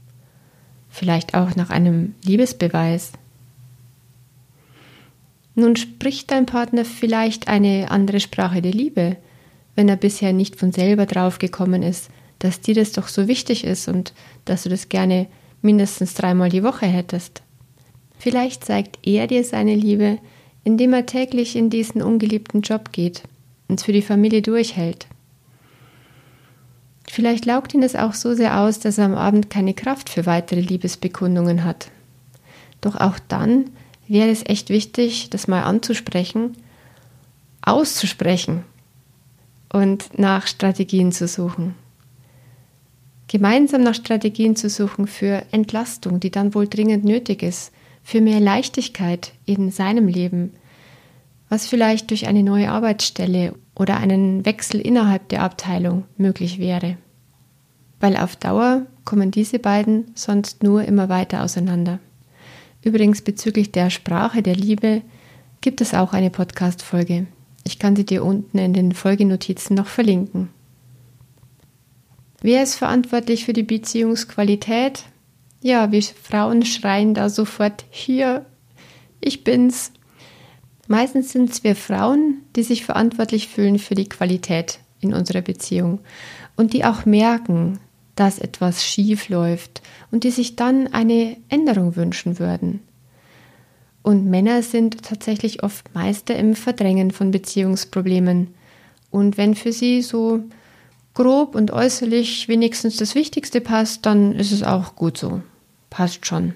vielleicht 0.91 1.35
auch 1.35 1.57
nach 1.57 1.71
einem 1.71 2.15
Liebesbeweis. 2.25 3.13
Nun 5.55 5.77
spricht 5.77 6.31
dein 6.31 6.47
Partner 6.47 6.85
vielleicht 6.85 7.49
eine 7.49 7.91
andere 7.91 8.21
Sprache 8.21 8.63
der 8.63 8.73
Liebe, 8.73 9.17
wenn 9.75 9.89
er 9.89 9.97
bisher 9.97 10.33
nicht 10.33 10.57
von 10.57 10.73
selber 10.73 11.07
drauf 11.07 11.39
gekommen 11.39 11.83
ist, 11.83 12.11
dass 12.39 12.61
dir 12.61 12.75
das 12.75 12.93
doch 12.93 13.09
so 13.09 13.27
wichtig 13.27 13.65
ist 13.65 13.89
und 13.89 14.13
dass 14.45 14.65
du 14.65 14.69
das 14.69 14.89
gerne 14.89 15.27
mindestens 15.63 16.15
dreimal 16.15 16.51
die 16.51 16.63
Woche 16.63 16.87
hättest. 16.87 17.43
Vielleicht 18.19 18.65
zeigt 18.65 18.99
er 19.07 19.27
dir 19.27 19.45
seine 19.45 19.75
Liebe, 19.75 20.19
indem 20.65 20.93
er 20.93 21.07
täglich 21.07 21.57
in 21.57 21.71
diesen 21.71 22.03
ungeliebten 22.03 22.63
Job 22.63 22.93
geht 22.93 23.23
und 23.69 23.81
für 23.81 23.93
die 23.93 24.03
Familie 24.03 24.43
durchhält. 24.43 25.07
Vielleicht 27.11 27.47
laugt 27.47 27.73
ihn 27.75 27.83
es 27.83 27.97
auch 27.97 28.13
so 28.13 28.35
sehr 28.35 28.61
aus, 28.61 28.81
dass 28.81 28.99
er 28.99 29.07
am 29.07 29.15
Abend 29.15 29.49
keine 29.49 29.73
Kraft 29.73 30.11
für 30.11 30.27
weitere 30.27 30.61
Liebesbekundungen 30.61 31.65
hat. 31.65 31.91
Doch 32.81 32.97
auch 32.97 33.19
dann 33.29 33.71
wäre 34.09 34.31
es 34.31 34.45
echt 34.45 34.69
wichtig, 34.69 35.31
das 35.31 35.49
mal 35.49 35.63
anzusprechen, 35.63 36.57
auszusprechen 37.63 38.65
und 39.73 40.19
nach 40.19 40.47
Strategien 40.47 41.13
zu 41.13 41.29
suchen. 41.29 41.75
Gemeinsam 43.27 43.83
nach 43.83 43.95
Strategien 43.95 44.57
zu 44.57 44.71
suchen 44.71 45.07
für 45.07 45.43
Entlastung, 45.51 46.21
die 46.21 46.31
dann 46.31 46.55
wohl 46.55 46.67
dringend 46.67 47.05
nötig 47.05 47.43
ist, 47.43 47.73
für 48.09 48.23
mehr 48.23 48.41
Leichtigkeit 48.41 49.33
in 49.45 49.71
seinem 49.71 50.09
Leben, 50.09 50.55
was 51.51 51.67
vielleicht 51.67 52.09
durch 52.09 52.27
eine 52.27 52.43
neue 52.43 52.71
Arbeitsstelle 52.71 53.55
oder 53.75 53.99
einen 53.99 54.47
Wechsel 54.47 54.81
innerhalb 54.81 55.29
der 55.29 55.43
Abteilung 55.43 56.05
möglich 56.17 56.59
wäre. 56.59 56.97
Weil 58.01 58.17
auf 58.17 58.35
Dauer 58.35 58.87
kommen 59.05 59.31
diese 59.31 59.59
beiden 59.59 60.07
sonst 60.15 60.63
nur 60.63 60.87
immer 60.87 61.11
weiter 61.11 61.43
auseinander. 61.43 61.99
Übrigens 62.83 63.21
bezüglich 63.21 63.73
der 63.73 63.91
Sprache 63.91 64.41
der 64.41 64.57
Liebe 64.57 65.03
gibt 65.61 65.83
es 65.83 65.93
auch 65.93 66.15
eine 66.15 66.31
Podcast-Folge. 66.31 67.27
Ich 67.65 67.79
kann 67.79 67.95
sie 67.95 68.07
dir 68.07 68.25
unten 68.25 68.57
in 68.57 68.73
den 68.73 68.93
Folgenotizen 68.93 69.77
noch 69.77 69.87
verlinken. 69.87 70.49
Wer 72.41 72.63
ist 72.63 72.77
verantwortlich 72.77 73.45
für 73.45 73.53
die 73.53 73.65
Beziehungsqualität? 73.65 75.05
Ja, 75.61 75.91
wir 75.91 76.03
Frauen 76.03 76.65
schreien 76.65 77.15
da 77.15 77.29
sofort 77.29 77.85
hier, 77.91 78.47
ich 79.21 79.43
bin's. 79.45 79.93
Meistens 80.87 81.33
sind 81.33 81.51
es 81.51 81.65
wir 81.65 81.75
Frauen, 81.75 82.43
die 82.57 82.63
sich 82.63 82.85
verantwortlich 82.85 83.49
fühlen 83.49 83.79
für 83.79 83.95
die 83.95 84.09
Qualität 84.09 84.79
in 85.01 85.13
unserer 85.15 85.43
Beziehung 85.43 86.01
und 86.57 86.73
die 86.73 86.85
auch 86.85 87.05
merken, 87.05 87.79
dass 88.15 88.39
etwas 88.39 88.85
schief 88.85 89.29
läuft 89.29 89.83
und 90.11 90.25
die 90.25 90.31
sich 90.31 90.57
dann 90.57 90.93
eine 90.93 91.37
Änderung 91.49 91.97
wünschen 91.97 92.39
würden. 92.39 92.81
Und 94.03 94.27
Männer 94.27 94.63
sind 94.63 95.03
tatsächlich 95.03 95.63
oft 95.63 95.95
Meister 95.95 96.35
im 96.37 96.55
Verdrängen 96.55 97.11
von 97.11 97.31
Beziehungsproblemen. 97.31 98.55
Und 99.11 99.37
wenn 99.37 99.55
für 99.55 99.73
sie 99.73 100.03
so 100.03 100.43
grob 101.15 101.55
und 101.55 101.73
äußerlich 101.73 102.49
wenigstens 102.49 102.97
das 102.97 103.15
Wichtigste 103.15 103.61
passt, 103.61 104.07
dann 104.07 104.33
ist 104.33 104.53
es 104.53 104.63
auch 104.63 104.97
gut 104.97 105.19
so. 105.19 105.43
Passt 105.91 106.27
schon. 106.27 106.55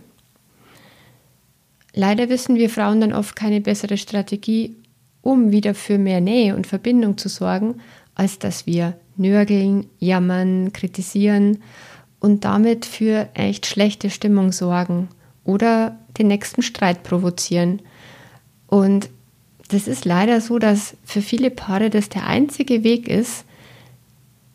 Leider 1.95 2.29
wissen 2.29 2.57
wir 2.57 2.71
Frauen 2.71 3.01
dann 3.01 3.13
oft 3.13 3.37
keine 3.37 3.61
bessere 3.61 3.97
Strategie, 3.97 4.77
um 5.21 5.53
wieder 5.53 5.75
für 5.75 5.99
mehr 5.99 6.21
Nähe 6.21 6.57
und 6.57 6.67
Verbindung 6.67 7.19
zu 7.19 7.29
sorgen, 7.29 7.81
als 8.15 8.39
dass 8.39 8.67
wir 8.67 8.95
nörgeln, 9.17 9.87
jammern, 9.99 10.73
kritisieren 10.73 11.59
und 12.19 12.45
damit 12.45 12.87
für 12.87 13.29
echt 13.35 13.67
schlechte 13.67 14.11
Stimmung 14.11 14.53
sorgen 14.53 15.09
oder 15.45 15.99
den 16.19 16.29
nächsten 16.29 16.63
Streit 16.63 17.03
provozieren. 17.03 17.83
Und 18.67 19.11
das 19.69 19.89
ist 19.89 20.05
leider 20.05 20.41
so, 20.41 20.59
dass 20.59 20.97
für 21.05 21.23
viele 21.23 21.51
Paare 21.51 21.91
das 21.91 22.09
der 22.09 22.27
einzige 22.27 22.85
Weg 22.85 23.09
ist, 23.09 23.45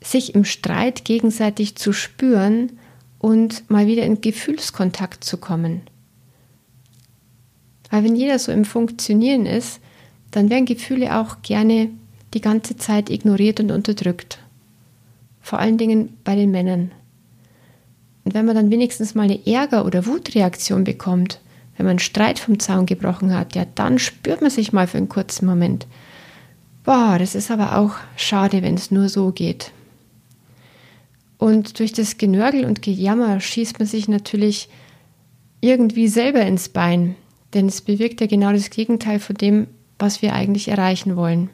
sich 0.01 0.35
im 0.35 0.45
Streit 0.45 1.05
gegenseitig 1.05 1.75
zu 1.75 1.91
spüren 1.91 2.79
und 3.19 3.69
mal 3.69 3.87
wieder 3.87 4.03
in 4.03 4.21
Gefühlskontakt 4.21 5.23
zu 5.23 5.37
kommen. 5.37 5.81
Weil 7.89 8.03
wenn 8.03 8.15
jeder 8.15 8.37
so 8.39 8.51
im 8.51 8.65
Funktionieren 8.65 9.45
ist, 9.45 9.79
dann 10.31 10.49
werden 10.49 10.65
Gefühle 10.65 11.17
auch 11.17 11.41
gerne 11.41 11.89
die 12.33 12.41
ganze 12.41 12.75
Zeit 12.75 13.09
ignoriert 13.09 13.59
und 13.59 13.71
unterdrückt. 13.71 14.39
Vor 15.41 15.59
allen 15.59 15.77
Dingen 15.77 16.17
bei 16.23 16.35
den 16.35 16.51
Männern. 16.51 16.91
Und 18.25 18.33
wenn 18.33 18.45
man 18.45 18.55
dann 18.55 18.69
wenigstens 18.69 19.15
mal 19.15 19.23
eine 19.23 19.45
Ärger- 19.47 19.85
oder 19.85 20.05
Wutreaktion 20.05 20.83
bekommt, 20.83 21.39
wenn 21.77 21.85
man 21.85 21.91
einen 21.91 21.99
Streit 21.99 22.39
vom 22.39 22.59
Zaun 22.59 22.85
gebrochen 22.85 23.33
hat, 23.33 23.55
ja, 23.55 23.65
dann 23.75 23.99
spürt 23.99 24.41
man 24.41 24.49
sich 24.49 24.73
mal 24.73 24.87
für 24.87 24.97
einen 24.97 25.07
kurzen 25.07 25.45
Moment. 25.45 25.87
Boah, 26.83 27.17
das 27.19 27.35
ist 27.35 27.51
aber 27.51 27.77
auch 27.77 27.95
schade, 28.17 28.63
wenn 28.63 28.75
es 28.75 28.91
nur 28.91 29.07
so 29.07 29.31
geht. 29.31 29.71
Und 31.37 31.79
durch 31.79 31.93
das 31.93 32.17
Genörgel 32.17 32.65
und 32.65 32.81
Gejammer 32.81 33.39
schießt 33.39 33.79
man 33.79 33.87
sich 33.87 34.07
natürlich 34.07 34.69
irgendwie 35.61 36.07
selber 36.07 36.41
ins 36.41 36.69
Bein, 36.69 37.15
denn 37.53 37.67
es 37.67 37.81
bewirkt 37.81 38.21
ja 38.21 38.27
genau 38.27 38.51
das 38.51 38.69
Gegenteil 38.69 39.19
von 39.19 39.35
dem, 39.35 39.67
was 39.99 40.21
wir 40.21 40.33
eigentlich 40.33 40.67
erreichen 40.67 41.15
wollen. 41.15 41.49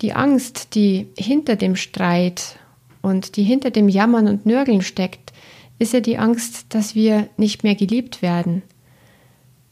Die 0.00 0.12
Angst, 0.12 0.74
die 0.74 1.08
hinter 1.16 1.56
dem 1.56 1.76
Streit 1.76 2.56
und 3.02 3.36
die 3.36 3.42
hinter 3.42 3.70
dem 3.70 3.88
Jammern 3.88 4.28
und 4.28 4.46
Nörgeln 4.46 4.82
steckt, 4.82 5.32
ist 5.78 5.92
ja 5.92 6.00
die 6.00 6.18
Angst, 6.18 6.66
dass 6.70 6.94
wir 6.94 7.28
nicht 7.36 7.64
mehr 7.64 7.74
geliebt 7.74 8.22
werden, 8.22 8.62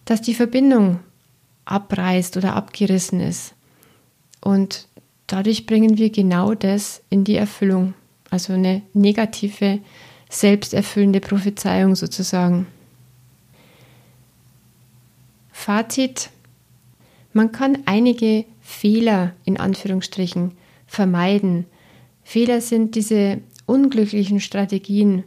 dass 0.05 0.21
die 0.21 0.35
Verbindung 0.35 1.01
abreißt 1.65 2.37
oder 2.37 2.57
abgerissen 2.57 3.21
ist. 3.21 3.55
Und 4.41 4.88
dadurch 5.29 5.67
bringen 5.67 5.97
wir 5.97 6.11
genau 6.11 6.55
das 6.55 7.03
in 7.11 7.23
die 7.23 7.37
Erfüllung, 7.37 7.95
also 8.31 8.55
eine 8.55 8.83
negative, 8.93 9.79
selbsterfüllende 10.29 11.21
Prophezeiung 11.21 11.95
sozusagen. 11.95 12.67
Fazit, 15.53 16.31
man 17.33 17.53
kann 17.53 17.79
einige 17.85 18.45
Fehler 18.61 19.35
in 19.45 19.59
Anführungsstrichen 19.59 20.53
vermeiden. 20.87 21.67
Fehler 22.25 22.61
sind 22.61 22.95
diese 22.95 23.41
unglücklichen 23.67 24.41
Strategien, 24.41 25.25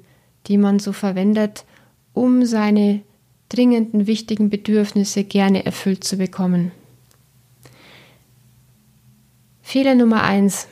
die 0.48 0.58
man 0.58 0.80
so 0.80 0.94
verwendet, 0.94 1.64
um 2.14 2.46
seine 2.46 3.02
dringenden, 3.50 4.08
wichtigen 4.08 4.50
Bedürfnisse 4.50 5.24
gerne 5.24 5.66
erfüllt 5.66 6.04
zu 6.04 6.18
bekommen. 6.18 6.72
Fehler 9.72 9.96
Nummer 9.96 10.24
eins 10.24 10.68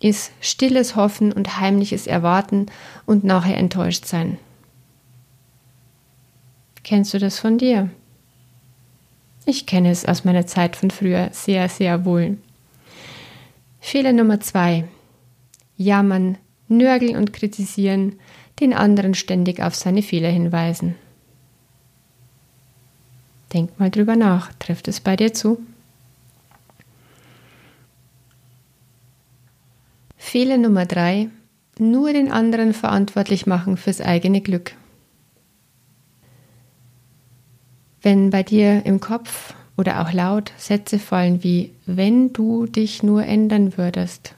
ist 0.00 0.30
stilles 0.40 0.94
Hoffen 0.94 1.32
und 1.32 1.58
heimliches 1.58 2.06
Erwarten 2.06 2.66
und 3.04 3.24
nachher 3.24 3.56
enttäuscht 3.56 4.04
sein. 4.04 4.38
Kennst 6.84 7.12
du 7.12 7.18
das 7.18 7.40
von 7.40 7.58
dir? 7.58 7.90
Ich 9.44 9.66
kenne 9.66 9.90
es 9.90 10.04
aus 10.04 10.24
meiner 10.24 10.46
Zeit 10.46 10.76
von 10.76 10.92
früher 10.92 11.30
sehr, 11.32 11.68
sehr 11.68 12.04
wohl. 12.04 12.38
Fehler 13.80 14.12
Nummer 14.12 14.38
zwei. 14.38 14.84
Jammern, 15.76 16.38
nörgeln 16.68 17.16
und 17.16 17.32
kritisieren, 17.32 18.20
den 18.60 18.72
anderen 18.72 19.14
ständig 19.14 19.60
auf 19.60 19.74
seine 19.74 20.02
Fehler 20.02 20.30
hinweisen. 20.30 20.94
Denk 23.52 23.80
mal 23.80 23.90
drüber 23.90 24.14
nach. 24.14 24.52
Trifft 24.60 24.86
es 24.86 25.00
bei 25.00 25.16
dir 25.16 25.34
zu? 25.34 25.58
Fehler 30.18 30.58
Nummer 30.58 30.84
drei. 30.84 31.30
Nur 31.78 32.12
den 32.12 32.30
anderen 32.30 32.74
verantwortlich 32.74 33.46
machen 33.46 33.76
fürs 33.76 34.00
eigene 34.00 34.40
Glück. 34.40 34.72
Wenn 38.02 38.30
bei 38.30 38.42
dir 38.42 38.84
im 38.84 39.00
Kopf 39.00 39.54
oder 39.76 40.02
auch 40.02 40.12
laut 40.12 40.52
Sätze 40.58 40.98
fallen 40.98 41.44
wie 41.44 41.72
wenn 41.86 42.32
du 42.32 42.66
dich 42.66 43.02
nur 43.02 43.24
ändern 43.24 43.78
würdest, 43.78 44.34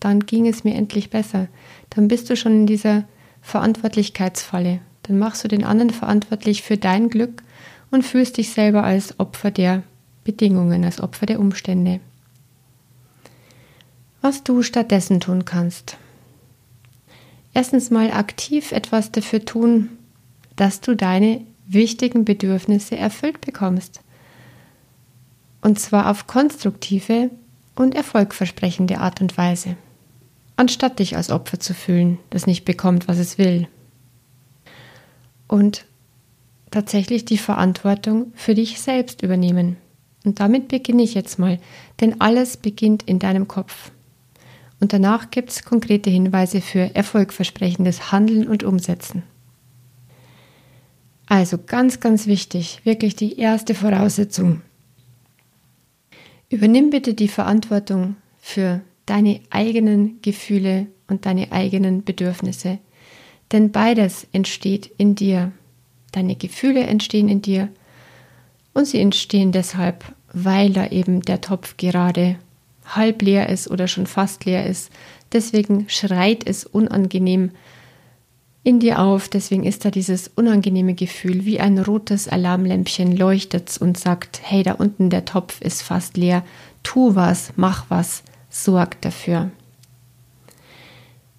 dann 0.00 0.20
ging 0.20 0.46
es 0.46 0.64
mir 0.64 0.74
endlich 0.74 1.08
besser. 1.08 1.48
Dann 1.90 2.08
bist 2.08 2.28
du 2.28 2.36
schon 2.36 2.52
in 2.52 2.66
dieser 2.66 3.04
Verantwortlichkeitsfalle. 3.40 4.80
Dann 5.02 5.18
machst 5.18 5.42
du 5.44 5.48
den 5.48 5.64
anderen 5.64 5.90
verantwortlich 5.90 6.62
für 6.62 6.76
dein 6.76 7.08
Glück 7.08 7.42
und 7.90 8.04
fühlst 8.04 8.36
dich 8.36 8.50
selber 8.50 8.84
als 8.84 9.18
Opfer 9.18 9.50
der 9.50 9.82
Bedingungen, 10.24 10.84
als 10.84 11.00
Opfer 11.00 11.24
der 11.24 11.40
Umstände. 11.40 12.00
Was 14.28 14.42
du 14.42 14.64
stattdessen 14.64 15.20
tun 15.20 15.44
kannst. 15.44 15.98
Erstens 17.54 17.92
mal 17.92 18.10
aktiv 18.10 18.72
etwas 18.72 19.12
dafür 19.12 19.44
tun, 19.44 19.88
dass 20.56 20.80
du 20.80 20.96
deine 20.96 21.42
wichtigen 21.68 22.24
Bedürfnisse 22.24 22.96
erfüllt 22.96 23.40
bekommst. 23.40 24.00
Und 25.62 25.78
zwar 25.78 26.10
auf 26.10 26.26
konstruktive 26.26 27.30
und 27.76 27.94
erfolgversprechende 27.94 28.98
Art 28.98 29.20
und 29.20 29.38
Weise, 29.38 29.76
anstatt 30.56 30.98
dich 30.98 31.16
als 31.16 31.30
Opfer 31.30 31.60
zu 31.60 31.72
fühlen, 31.72 32.18
das 32.30 32.48
nicht 32.48 32.64
bekommt, 32.64 33.06
was 33.06 33.18
es 33.18 33.38
will. 33.38 33.68
Und 35.46 35.84
tatsächlich 36.72 37.26
die 37.26 37.38
Verantwortung 37.38 38.32
für 38.34 38.56
dich 38.56 38.80
selbst 38.80 39.22
übernehmen. 39.22 39.76
Und 40.24 40.40
damit 40.40 40.66
beginne 40.66 41.04
ich 41.04 41.14
jetzt 41.14 41.38
mal, 41.38 41.60
denn 42.00 42.20
alles 42.20 42.56
beginnt 42.56 43.04
in 43.04 43.20
deinem 43.20 43.46
Kopf. 43.46 43.92
Und 44.80 44.92
danach 44.92 45.30
gibt 45.30 45.50
es 45.50 45.64
konkrete 45.64 46.10
Hinweise 46.10 46.60
für 46.60 46.94
erfolgversprechendes 46.94 48.12
Handeln 48.12 48.46
und 48.46 48.62
Umsetzen. 48.62 49.22
Also 51.26 51.58
ganz, 51.58 52.00
ganz 52.00 52.26
wichtig, 52.26 52.80
wirklich 52.84 53.16
die 53.16 53.38
erste 53.38 53.74
Voraussetzung. 53.74 54.62
Übernimm 56.48 56.90
bitte 56.90 57.14
die 57.14 57.28
Verantwortung 57.28 58.16
für 58.38 58.80
deine 59.06 59.40
eigenen 59.50 60.20
Gefühle 60.22 60.86
und 61.08 61.26
deine 61.26 61.50
eigenen 61.52 62.04
Bedürfnisse. 62.04 62.78
Denn 63.52 63.72
beides 63.72 64.26
entsteht 64.32 64.86
in 64.98 65.14
dir. 65.14 65.52
Deine 66.12 66.36
Gefühle 66.36 66.84
entstehen 66.84 67.28
in 67.28 67.42
dir 67.42 67.68
und 68.72 68.86
sie 68.86 69.00
entstehen 69.00 69.52
deshalb, 69.52 70.04
weil 70.32 70.72
da 70.72 70.88
eben 70.88 71.22
der 71.22 71.40
Topf 71.40 71.76
gerade 71.76 72.36
halb 72.94 73.22
leer 73.22 73.48
ist 73.48 73.70
oder 73.70 73.88
schon 73.88 74.06
fast 74.06 74.44
leer 74.44 74.66
ist. 74.66 74.90
Deswegen 75.32 75.88
schreit 75.88 76.46
es 76.46 76.64
unangenehm 76.64 77.50
in 78.62 78.80
dir 78.80 78.98
auf. 79.00 79.28
Deswegen 79.28 79.64
ist 79.64 79.84
da 79.84 79.90
dieses 79.90 80.28
unangenehme 80.28 80.94
Gefühl, 80.94 81.44
wie 81.44 81.60
ein 81.60 81.78
rotes 81.78 82.28
Alarmlämpchen 82.28 83.16
leuchtet 83.16 83.76
und 83.78 83.96
sagt, 83.96 84.40
hey, 84.42 84.62
da 84.62 84.72
unten 84.72 85.08
der 85.08 85.24
Topf 85.24 85.60
ist 85.60 85.82
fast 85.82 86.16
leer. 86.16 86.44
Tu 86.82 87.14
was, 87.14 87.52
mach 87.56 87.86
was, 87.88 88.22
sorg 88.50 89.00
dafür. 89.02 89.50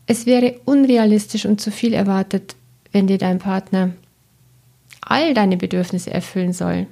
Es 0.05 0.25
wäre 0.25 0.55
unrealistisch 0.63 1.45
und 1.45 1.59
zu 1.59 1.69
viel 1.69 1.93
erwartet, 1.93 2.55
wenn 2.93 3.07
dir 3.07 3.17
dein 3.17 3.39
Partner 3.39 3.91
all 5.01 5.33
deine 5.33 5.57
Bedürfnisse 5.57 6.11
erfüllen 6.11 6.53
soll. 6.53 6.87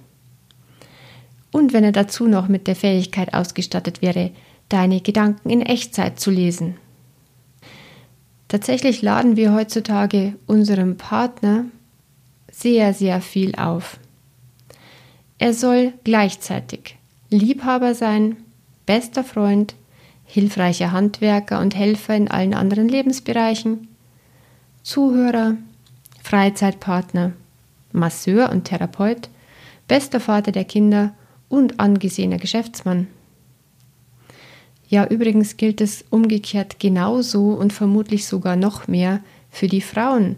Und 1.55 1.71
wenn 1.71 1.85
er 1.85 1.93
dazu 1.93 2.27
noch 2.27 2.49
mit 2.49 2.67
der 2.67 2.75
Fähigkeit 2.75 3.33
ausgestattet 3.33 4.01
wäre, 4.01 4.31
deine 4.67 4.99
Gedanken 4.99 5.49
in 5.49 5.61
Echtzeit 5.61 6.19
zu 6.19 6.29
lesen. 6.29 6.75
Tatsächlich 8.49 9.01
laden 9.01 9.37
wir 9.37 9.53
heutzutage 9.53 10.33
unserem 10.47 10.97
Partner 10.97 11.63
sehr, 12.51 12.93
sehr 12.93 13.21
viel 13.21 13.55
auf. 13.55 13.97
Er 15.37 15.53
soll 15.53 15.93
gleichzeitig 16.03 16.97
Liebhaber 17.29 17.95
sein, 17.95 18.35
bester 18.85 19.23
Freund, 19.23 19.75
hilfreicher 20.25 20.91
Handwerker 20.91 21.61
und 21.61 21.73
Helfer 21.73 22.17
in 22.17 22.29
allen 22.29 22.53
anderen 22.53 22.89
Lebensbereichen, 22.89 23.87
Zuhörer, 24.83 25.55
Freizeitpartner, 26.21 27.31
Masseur 27.93 28.49
und 28.49 28.65
Therapeut, 28.65 29.29
bester 29.87 30.19
Vater 30.19 30.51
der 30.51 30.65
Kinder 30.65 31.13
und 31.49 31.79
angesehener 31.79 32.37
Geschäftsmann. 32.37 33.07
Ja, 34.87 35.07
übrigens 35.07 35.57
gilt 35.57 35.81
es 35.81 36.05
umgekehrt 36.09 36.79
genauso 36.79 37.53
und 37.53 37.73
vermutlich 37.73 38.25
sogar 38.25 38.55
noch 38.55 38.87
mehr 38.87 39.21
für 39.49 39.67
die 39.67 39.81
Frauen, 39.81 40.35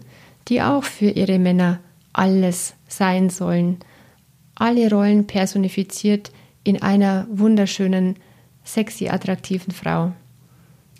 die 0.48 0.62
auch 0.62 0.84
für 0.84 1.10
ihre 1.10 1.38
Männer 1.38 1.80
alles 2.12 2.74
sein 2.88 3.28
sollen. 3.30 3.78
Alle 4.54 4.90
Rollen 4.90 5.26
personifiziert 5.26 6.32
in 6.64 6.82
einer 6.82 7.26
wunderschönen, 7.30 8.16
sexy, 8.64 9.08
attraktiven 9.08 9.72
Frau. 9.72 10.12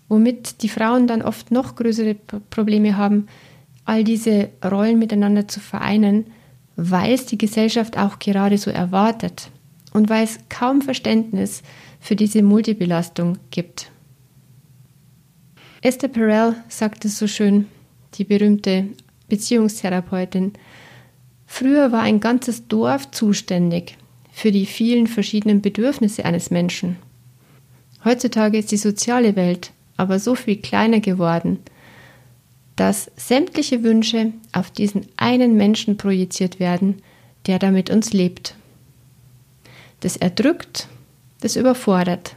Womit 0.09 0.63
die 0.63 0.69
Frauen 0.69 1.07
dann 1.07 1.23
oft 1.23 1.51
noch 1.51 1.75
größere 1.75 2.15
Probleme 2.51 2.97
haben, 2.97 3.27
all 3.85 4.05
diese 4.05 4.51
Rollen 4.65 4.99
miteinander 4.99 5.49
zu 5.49 5.61
vereinen, 5.61 6.27
weil 6.77 7.15
es 7.15 7.27
die 7.27 7.39
Gesellschaft 7.39 7.99
auch 7.99 8.19
gerade 8.19 8.59
so 8.59 8.71
erwartet 8.71 9.51
und 9.93 10.09
weil 10.09 10.25
es 10.25 10.39
kaum 10.49 10.83
Verständnis 10.83 11.63
für 12.01 12.17
diese 12.17 12.43
Multibelastung 12.43 13.39
gibt. 13.51 13.91
Esther 15.81 16.09
Perel 16.09 16.57
sagt 16.69 17.05
es 17.05 17.19
so 17.19 17.27
schön, 17.27 17.67
die 18.15 18.25
berühmte 18.25 18.87
Beziehungstherapeutin, 19.29 20.53
früher 21.47 21.93
war 21.93 22.03
ein 22.03 22.21
ganzes 22.21 22.67
Dorf 22.67 23.11
zuständig 23.11 23.97
für 24.33 24.53
die 24.53 24.67
vielen 24.67 25.07
verschiedenen 25.07 25.61
Bedürfnisse 25.61 26.25
eines 26.25 26.51
Menschen. 26.51 26.97
Heutzutage 28.05 28.59
ist 28.59 28.71
die 28.73 28.77
soziale 28.77 29.37
Welt 29.37 29.73
aber 29.99 30.19
so 30.21 30.35
viel 30.35 30.57
kleiner 30.57 31.01
geworden, 31.01 31.59
dass 32.77 33.11
sämtliche 33.17 33.83
Wünsche 33.83 34.33
auf 34.53 34.71
diesen 34.71 35.07
einen 35.17 35.57
Menschen 35.57 35.97
projiziert 35.97 36.61
werden, 36.61 37.03
der 37.47 37.59
da 37.59 37.71
mit 37.71 37.91
uns 37.91 38.13
lebt. 38.13 38.55
Das 40.01 40.17
erdrückt, 40.17 40.89
das 41.41 41.57
überfordert 41.57 42.37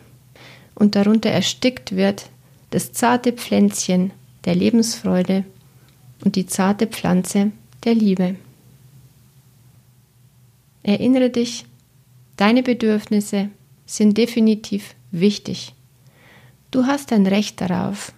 und 0.76 0.96
darunter 0.96 1.30
erstickt 1.30 1.96
wird 1.96 2.30
das 2.72 2.94
zarte 2.94 3.34
Pflänzchen 3.34 4.12
der 4.46 4.56
Lebensfreude 4.56 5.44
und 6.24 6.36
die 6.36 6.46
zarte 6.46 6.88
Pflanze 6.88 7.52
der 7.84 7.94
Liebe. 7.94 8.36
Erinnere 10.84 11.30
dich, 11.30 11.66
deine 12.38 12.64
Bedürfnisse 12.64 13.50
sind 13.86 14.18
definitiv 14.18 14.96
wichtig. 15.12 15.74
Du 16.72 16.86
hast 16.86 17.12
ein 17.12 17.28
Recht 17.28 17.62
darauf, 17.62 18.14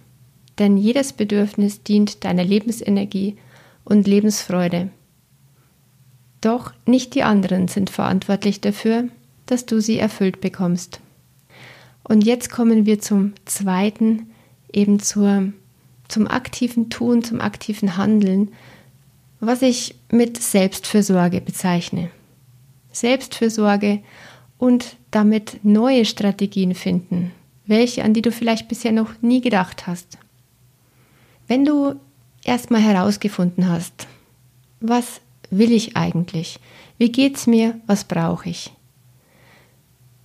denn 0.58 0.76
jedes 0.76 1.12
Bedürfnis 1.12 1.82
dient 1.82 2.24
deiner 2.24 2.44
Lebensenergie 2.44 3.36
und 3.84 4.06
Lebensfreude. 4.06 4.90
Doch 6.40 6.72
nicht 6.86 7.14
die 7.14 7.22
anderen 7.22 7.68
sind 7.68 7.90
verantwortlich 7.90 8.60
dafür, 8.60 9.08
dass 9.46 9.66
du 9.66 9.80
sie 9.80 9.98
erfüllt 9.98 10.40
bekommst. 10.40 11.00
Und 12.02 12.24
jetzt 12.24 12.50
kommen 12.50 12.86
wir 12.86 13.00
zum 13.00 13.32
zweiten, 13.44 14.30
eben 14.72 15.00
zur, 15.00 15.52
zum 16.08 16.26
aktiven 16.26 16.90
Tun, 16.90 17.22
zum 17.22 17.40
aktiven 17.40 17.96
Handeln, 17.96 18.52
was 19.40 19.62
ich 19.62 19.94
mit 20.10 20.40
Selbstfürsorge 20.40 21.40
bezeichne. 21.40 22.10
Selbstfürsorge 22.92 24.00
und 24.58 24.96
damit 25.10 25.60
neue 25.64 26.04
Strategien 26.04 26.74
finden, 26.74 27.32
welche, 27.66 28.04
an 28.04 28.14
die 28.14 28.22
du 28.22 28.32
vielleicht 28.32 28.68
bisher 28.68 28.92
noch 28.92 29.10
nie 29.20 29.40
gedacht 29.40 29.86
hast. 29.86 30.18
Wenn 31.46 31.64
du 31.64 31.94
erstmal 32.44 32.80
herausgefunden 32.80 33.68
hast, 33.68 34.06
was 34.80 35.20
will 35.50 35.72
ich 35.72 35.96
eigentlich? 35.96 36.58
Wie 36.98 37.10
geht's 37.10 37.46
mir? 37.46 37.80
Was 37.86 38.04
brauche 38.04 38.48
ich? 38.48 38.72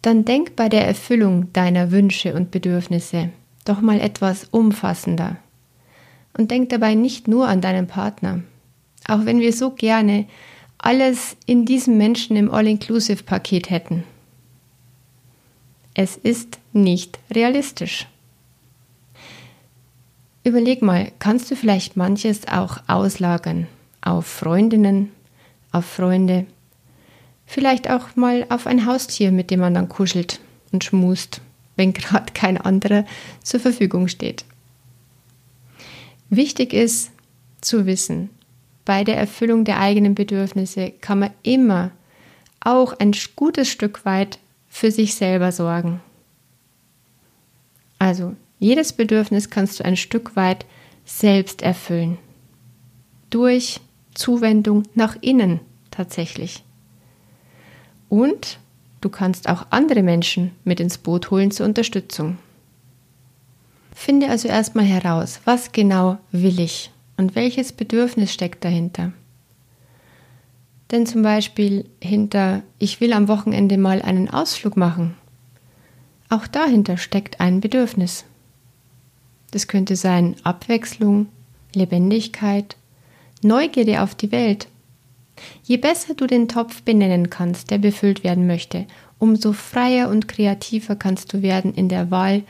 Dann 0.02 0.26
denk 0.26 0.56
bei 0.56 0.70
der 0.70 0.88
Erfüllung 0.88 1.52
deiner 1.54 1.92
Wünsche 1.92 2.34
und 2.34 2.52
Bedürfnisse 2.52 3.30
doch 3.66 3.82
mal 3.82 4.00
etwas 4.00 4.46
umfassender. 4.46 5.38
Und 6.38 6.52
denk 6.52 6.70
dabei 6.70 6.96
nicht 6.96 7.28
nur 7.28 7.48
an 7.48 7.62
deinen 7.62 7.88
Partner. 7.88 8.42
Auch 9.08 9.26
wenn 9.26 9.40
wir 9.40 9.54
so 9.54 9.72
gerne 9.72 10.26
alles 10.78 11.36
in 11.46 11.66
diesem 11.66 11.98
Menschen 11.98 12.36
im 12.38 12.52
All-Inclusive-Paket 12.52 13.70
hätten. 13.70 14.04
Es 15.94 16.16
ist 16.16 16.60
nicht 16.72 17.20
realistisch. 17.30 18.08
Überleg 20.44 20.82
mal, 20.82 21.12
kannst 21.20 21.52
du 21.52 21.56
vielleicht 21.56 21.98
manches 21.98 22.48
auch 22.48 22.78
auslagern 22.88 23.68
auf 24.02 24.26
Freundinnen, 24.26 25.12
auf 25.72 25.86
Freunde, 25.86 26.46
vielleicht 27.50 27.90
auch 27.90 28.16
mal 28.16 28.46
auf 28.50 28.68
ein 28.68 28.86
Haustier, 28.86 29.32
mit 29.32 29.50
dem 29.50 29.60
man 29.60 29.74
dann 29.74 29.90
kuschelt 29.90 30.40
und 30.72 30.84
schmust, 30.84 31.42
wenn 31.76 31.94
gerade 31.94 32.32
kein 32.34 32.58
anderer 32.58 33.06
zur 33.42 33.60
Verfügung 33.60 34.08
steht. 34.08 34.46
Wichtig 36.30 36.74
ist 36.74 37.12
zu 37.60 37.88
wissen, 37.88 38.30
bei 38.86 39.04
der 39.04 39.18
Erfüllung 39.18 39.66
der 39.66 39.80
eigenen 39.80 40.14
Bedürfnisse 40.14 40.92
kann 41.02 41.20
man 41.20 41.32
immer 41.42 41.90
auch 42.60 42.94
ein 43.00 43.14
gutes 43.36 43.68
Stück 43.68 44.06
weit 44.06 44.38
für 44.68 44.92
sich 44.92 45.16
selber 45.16 45.52
sorgen. 45.52 46.02
Also 47.98 48.36
jedes 48.60 48.94
Bedürfnis 48.94 49.50
kannst 49.50 49.80
du 49.80 49.86
ein 49.86 49.98
Stück 49.98 50.36
weit 50.36 50.68
selbst 51.04 51.64
erfüllen. 51.64 52.20
Durch 53.32 53.82
Zuwendung 54.14 54.84
nach 54.94 55.18
innen 55.22 55.62
tatsächlich. 55.90 56.64
Und 58.10 58.60
du 59.02 59.10
kannst 59.10 59.48
auch 59.48 59.68
andere 59.70 60.04
Menschen 60.04 60.52
mit 60.64 60.80
ins 60.80 60.98
Boot 60.98 61.32
holen 61.32 61.52
zur 61.52 61.66
Unterstützung. 61.66 62.38
Finde 63.94 64.30
also 64.30 64.48
erstmal 64.48 64.86
heraus, 64.86 65.42
was 65.46 65.72
genau 65.72 66.18
will 66.32 66.60
ich 66.60 66.92
und 67.18 67.36
welches 67.36 67.72
Bedürfnis 67.72 68.34
steckt 68.34 68.66
dahinter. 68.66 69.12
Denn 70.92 71.06
zum 71.06 71.22
Beispiel 71.22 71.86
hinter 72.02 72.64
ich 72.80 73.00
will 73.00 73.14
am 73.14 73.28
Wochenende 73.28 73.78
mal 73.78 74.02
einen 74.02 74.30
Ausflug 74.30 74.76
machen. 74.76 75.16
Auch 76.30 76.48
dahinter 76.48 76.98
steckt 76.98 77.40
ein 77.40 77.60
Bedürfnis. 77.60 78.26
Das 79.52 79.68
könnte 79.68 79.96
sein 79.96 80.36
Abwechslung, 80.44 81.28
Lebendigkeit, 81.74 82.76
Neugierde 83.42 84.02
auf 84.02 84.16
die 84.16 84.32
Welt. 84.32 84.68
Je 85.64 85.78
besser 85.78 86.14
du 86.14 86.28
den 86.28 86.48
Topf 86.48 86.82
benennen 86.84 87.30
kannst, 87.30 87.72
der 87.72 87.78
befüllt 87.78 88.24
werden 88.24 88.48
möchte, 88.48 88.86
umso 89.18 89.54
freier 89.54 90.10
und 90.10 90.28
kreativer 90.28 90.96
kannst 90.96 91.34
du 91.34 91.42
werden 91.42 91.74
in 91.74 91.90
der 91.90 92.12
Wahl 92.12 92.44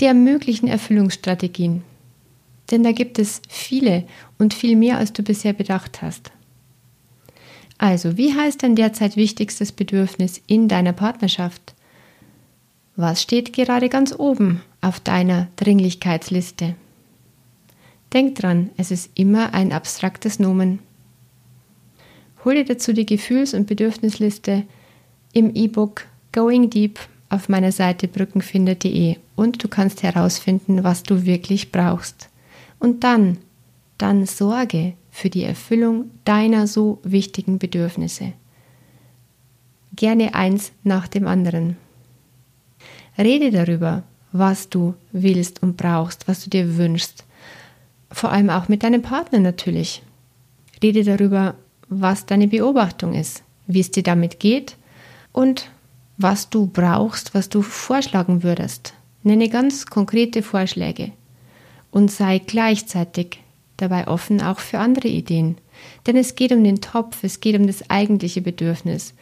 der 0.00 0.14
möglichen 0.14 0.66
Erfüllungsstrategien. 0.66 1.82
Denn 2.70 2.82
da 2.82 2.92
gibt 2.92 3.18
es 3.18 3.42
viele 3.48 4.04
und 4.38 4.54
viel 4.54 4.76
mehr, 4.76 4.98
als 4.98 5.12
du 5.12 5.22
bisher 5.22 5.52
bedacht 5.52 6.02
hast. 6.02 6.30
Also, 7.78 8.16
wie 8.16 8.34
heißt 8.34 8.62
dein 8.62 8.76
derzeit 8.76 9.16
wichtigstes 9.16 9.72
Bedürfnis 9.72 10.40
in 10.46 10.68
deiner 10.68 10.92
Partnerschaft? 10.92 11.74
Was 12.94 13.22
steht 13.22 13.54
gerade 13.54 13.88
ganz 13.88 14.14
oben 14.16 14.60
auf 14.82 15.00
deiner 15.00 15.48
Dringlichkeitsliste? 15.56 16.74
Denk 18.12 18.34
dran, 18.34 18.70
es 18.76 18.90
ist 18.90 19.10
immer 19.14 19.54
ein 19.54 19.72
abstraktes 19.72 20.38
Nomen. 20.38 20.80
Hol 22.44 22.54
dir 22.54 22.64
dazu 22.64 22.92
die 22.92 23.06
Gefühls- 23.06 23.54
und 23.54 23.66
Bedürfnisliste 23.66 24.64
im 25.32 25.54
E-Book 25.54 26.06
Going 26.32 26.70
Deep 26.70 26.98
auf 27.28 27.48
meiner 27.48 27.72
Seite 27.72 28.08
brückenfinder.de 28.08 29.16
und 29.36 29.62
du 29.62 29.68
kannst 29.68 30.02
herausfinden, 30.02 30.82
was 30.82 31.02
du 31.02 31.24
wirklich 31.24 31.70
brauchst. 31.70 32.28
Und 32.78 33.04
dann, 33.04 33.38
dann 33.98 34.26
sorge 34.26 34.94
für 35.10 35.28
die 35.28 35.44
Erfüllung 35.44 36.10
deiner 36.24 36.66
so 36.66 36.98
wichtigen 37.02 37.58
Bedürfnisse. 37.58 38.32
Gerne 39.94 40.34
eins 40.34 40.72
nach 40.82 41.08
dem 41.08 41.26
anderen. 41.26 41.76
Rede 43.18 43.50
darüber, 43.50 44.02
was 44.32 44.68
du 44.68 44.94
willst 45.12 45.62
und 45.62 45.76
brauchst, 45.76 46.26
was 46.26 46.44
du 46.44 46.50
dir 46.50 46.76
wünschst. 46.76 47.24
Vor 48.10 48.32
allem 48.32 48.50
auch 48.50 48.68
mit 48.68 48.82
deinem 48.82 49.02
Partner 49.02 49.40
natürlich. 49.40 50.02
Rede 50.82 51.04
darüber, 51.04 51.54
was 51.90 52.24
deine 52.24 52.48
Beobachtung 52.48 53.12
ist, 53.12 53.42
wie 53.66 53.80
es 53.80 53.90
dir 53.90 54.02
damit 54.02 54.40
geht 54.40 54.76
und 55.32 55.70
was 56.16 56.48
du 56.48 56.66
brauchst, 56.66 57.34
was 57.34 57.48
du 57.48 57.62
vorschlagen 57.62 58.42
würdest. 58.42 58.94
Nenne 59.22 59.48
ganz 59.48 59.86
konkrete 59.86 60.42
Vorschläge 60.42 61.12
und 61.90 62.10
sei 62.10 62.38
gleichzeitig 62.38 63.40
dabei 63.76 64.06
offen 64.06 64.40
auch 64.40 64.60
für 64.60 64.78
andere 64.78 65.08
Ideen. 65.08 65.56
Denn 66.06 66.16
es 66.16 66.34
geht 66.34 66.52
um 66.52 66.62
den 66.62 66.80
Topf, 66.80 67.24
es 67.24 67.40
geht 67.40 67.58
um 67.58 67.66
das 67.66 67.88
eigentliche 67.90 68.42
Bedürfnis. 68.42 69.14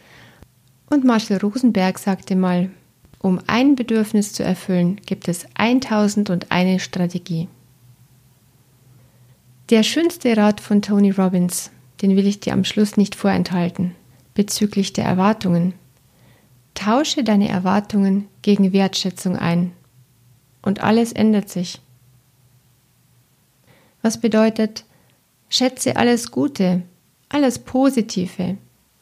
Und 0.89 1.03
Marshall 1.03 1.37
Rosenberg 1.37 1.97
sagte 1.99 2.35
mal, 2.35 2.69
um 3.21 3.39
ein 3.47 3.75
Bedürfnis 3.75 4.33
zu 4.33 4.43
erfüllen, 4.43 4.99
gibt 5.05 5.27
es 5.27 5.45
1001 5.55 6.81
Strategie. 6.81 7.47
Der 9.69 9.83
schönste 9.83 10.35
Rat 10.35 10.61
von 10.61 10.81
Tony 10.81 11.11
Robbins, 11.11 11.71
den 12.01 12.15
will 12.15 12.27
ich 12.27 12.39
dir 12.39 12.53
am 12.53 12.63
Schluss 12.63 12.97
nicht 12.97 13.15
vorenthalten, 13.15 13.95
bezüglich 14.33 14.93
der 14.93 15.05
Erwartungen. 15.05 15.73
Tausche 16.73 17.23
deine 17.23 17.49
Erwartungen 17.49 18.27
gegen 18.41 18.73
Wertschätzung 18.73 19.37
ein. 19.37 19.71
und 20.61 20.81
alles 20.81 21.13
ändert 21.13 21.49
sich. 21.49 21.79
Was 24.01 24.19
bedeutet, 24.19 24.83
schätze 25.47 25.95
alles 25.95 26.31
Gute, 26.31 26.83
alles 27.29 27.59
Positive, 27.59 28.57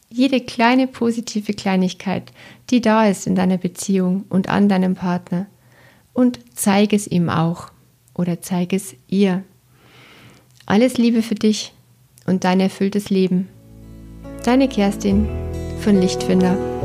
jede 0.10 0.42
kleine 0.42 0.88
positive 0.88 1.54
Kleinigkeit, 1.54 2.32
die 2.70 2.82
da 2.82 3.08
ist 3.08 3.28
in 3.28 3.36
deiner 3.36 3.58
Beziehung 3.58 4.26
und 4.30 4.50
an 4.50 4.70
deinem 4.70 4.96
Partner 4.96 5.48
und 6.14 6.40
zeige 6.54 6.96
es 6.96 7.08
ihm 7.08 7.30
auch 7.30 7.72
oder 8.14 8.42
zeige 8.42 8.76
es 8.76 8.96
ihr. 9.08 9.44
Alles 10.66 10.98
Liebe 10.98 11.22
für 11.22 11.36
dich 11.36 11.74
und 12.28 12.44
dein 12.44 12.60
erfülltes 12.60 13.10
Leben. 13.10 13.50
Deine 14.44 14.68
Kerstin 14.68 15.28
von 15.82 16.00
Lichtfinder. 16.00 16.77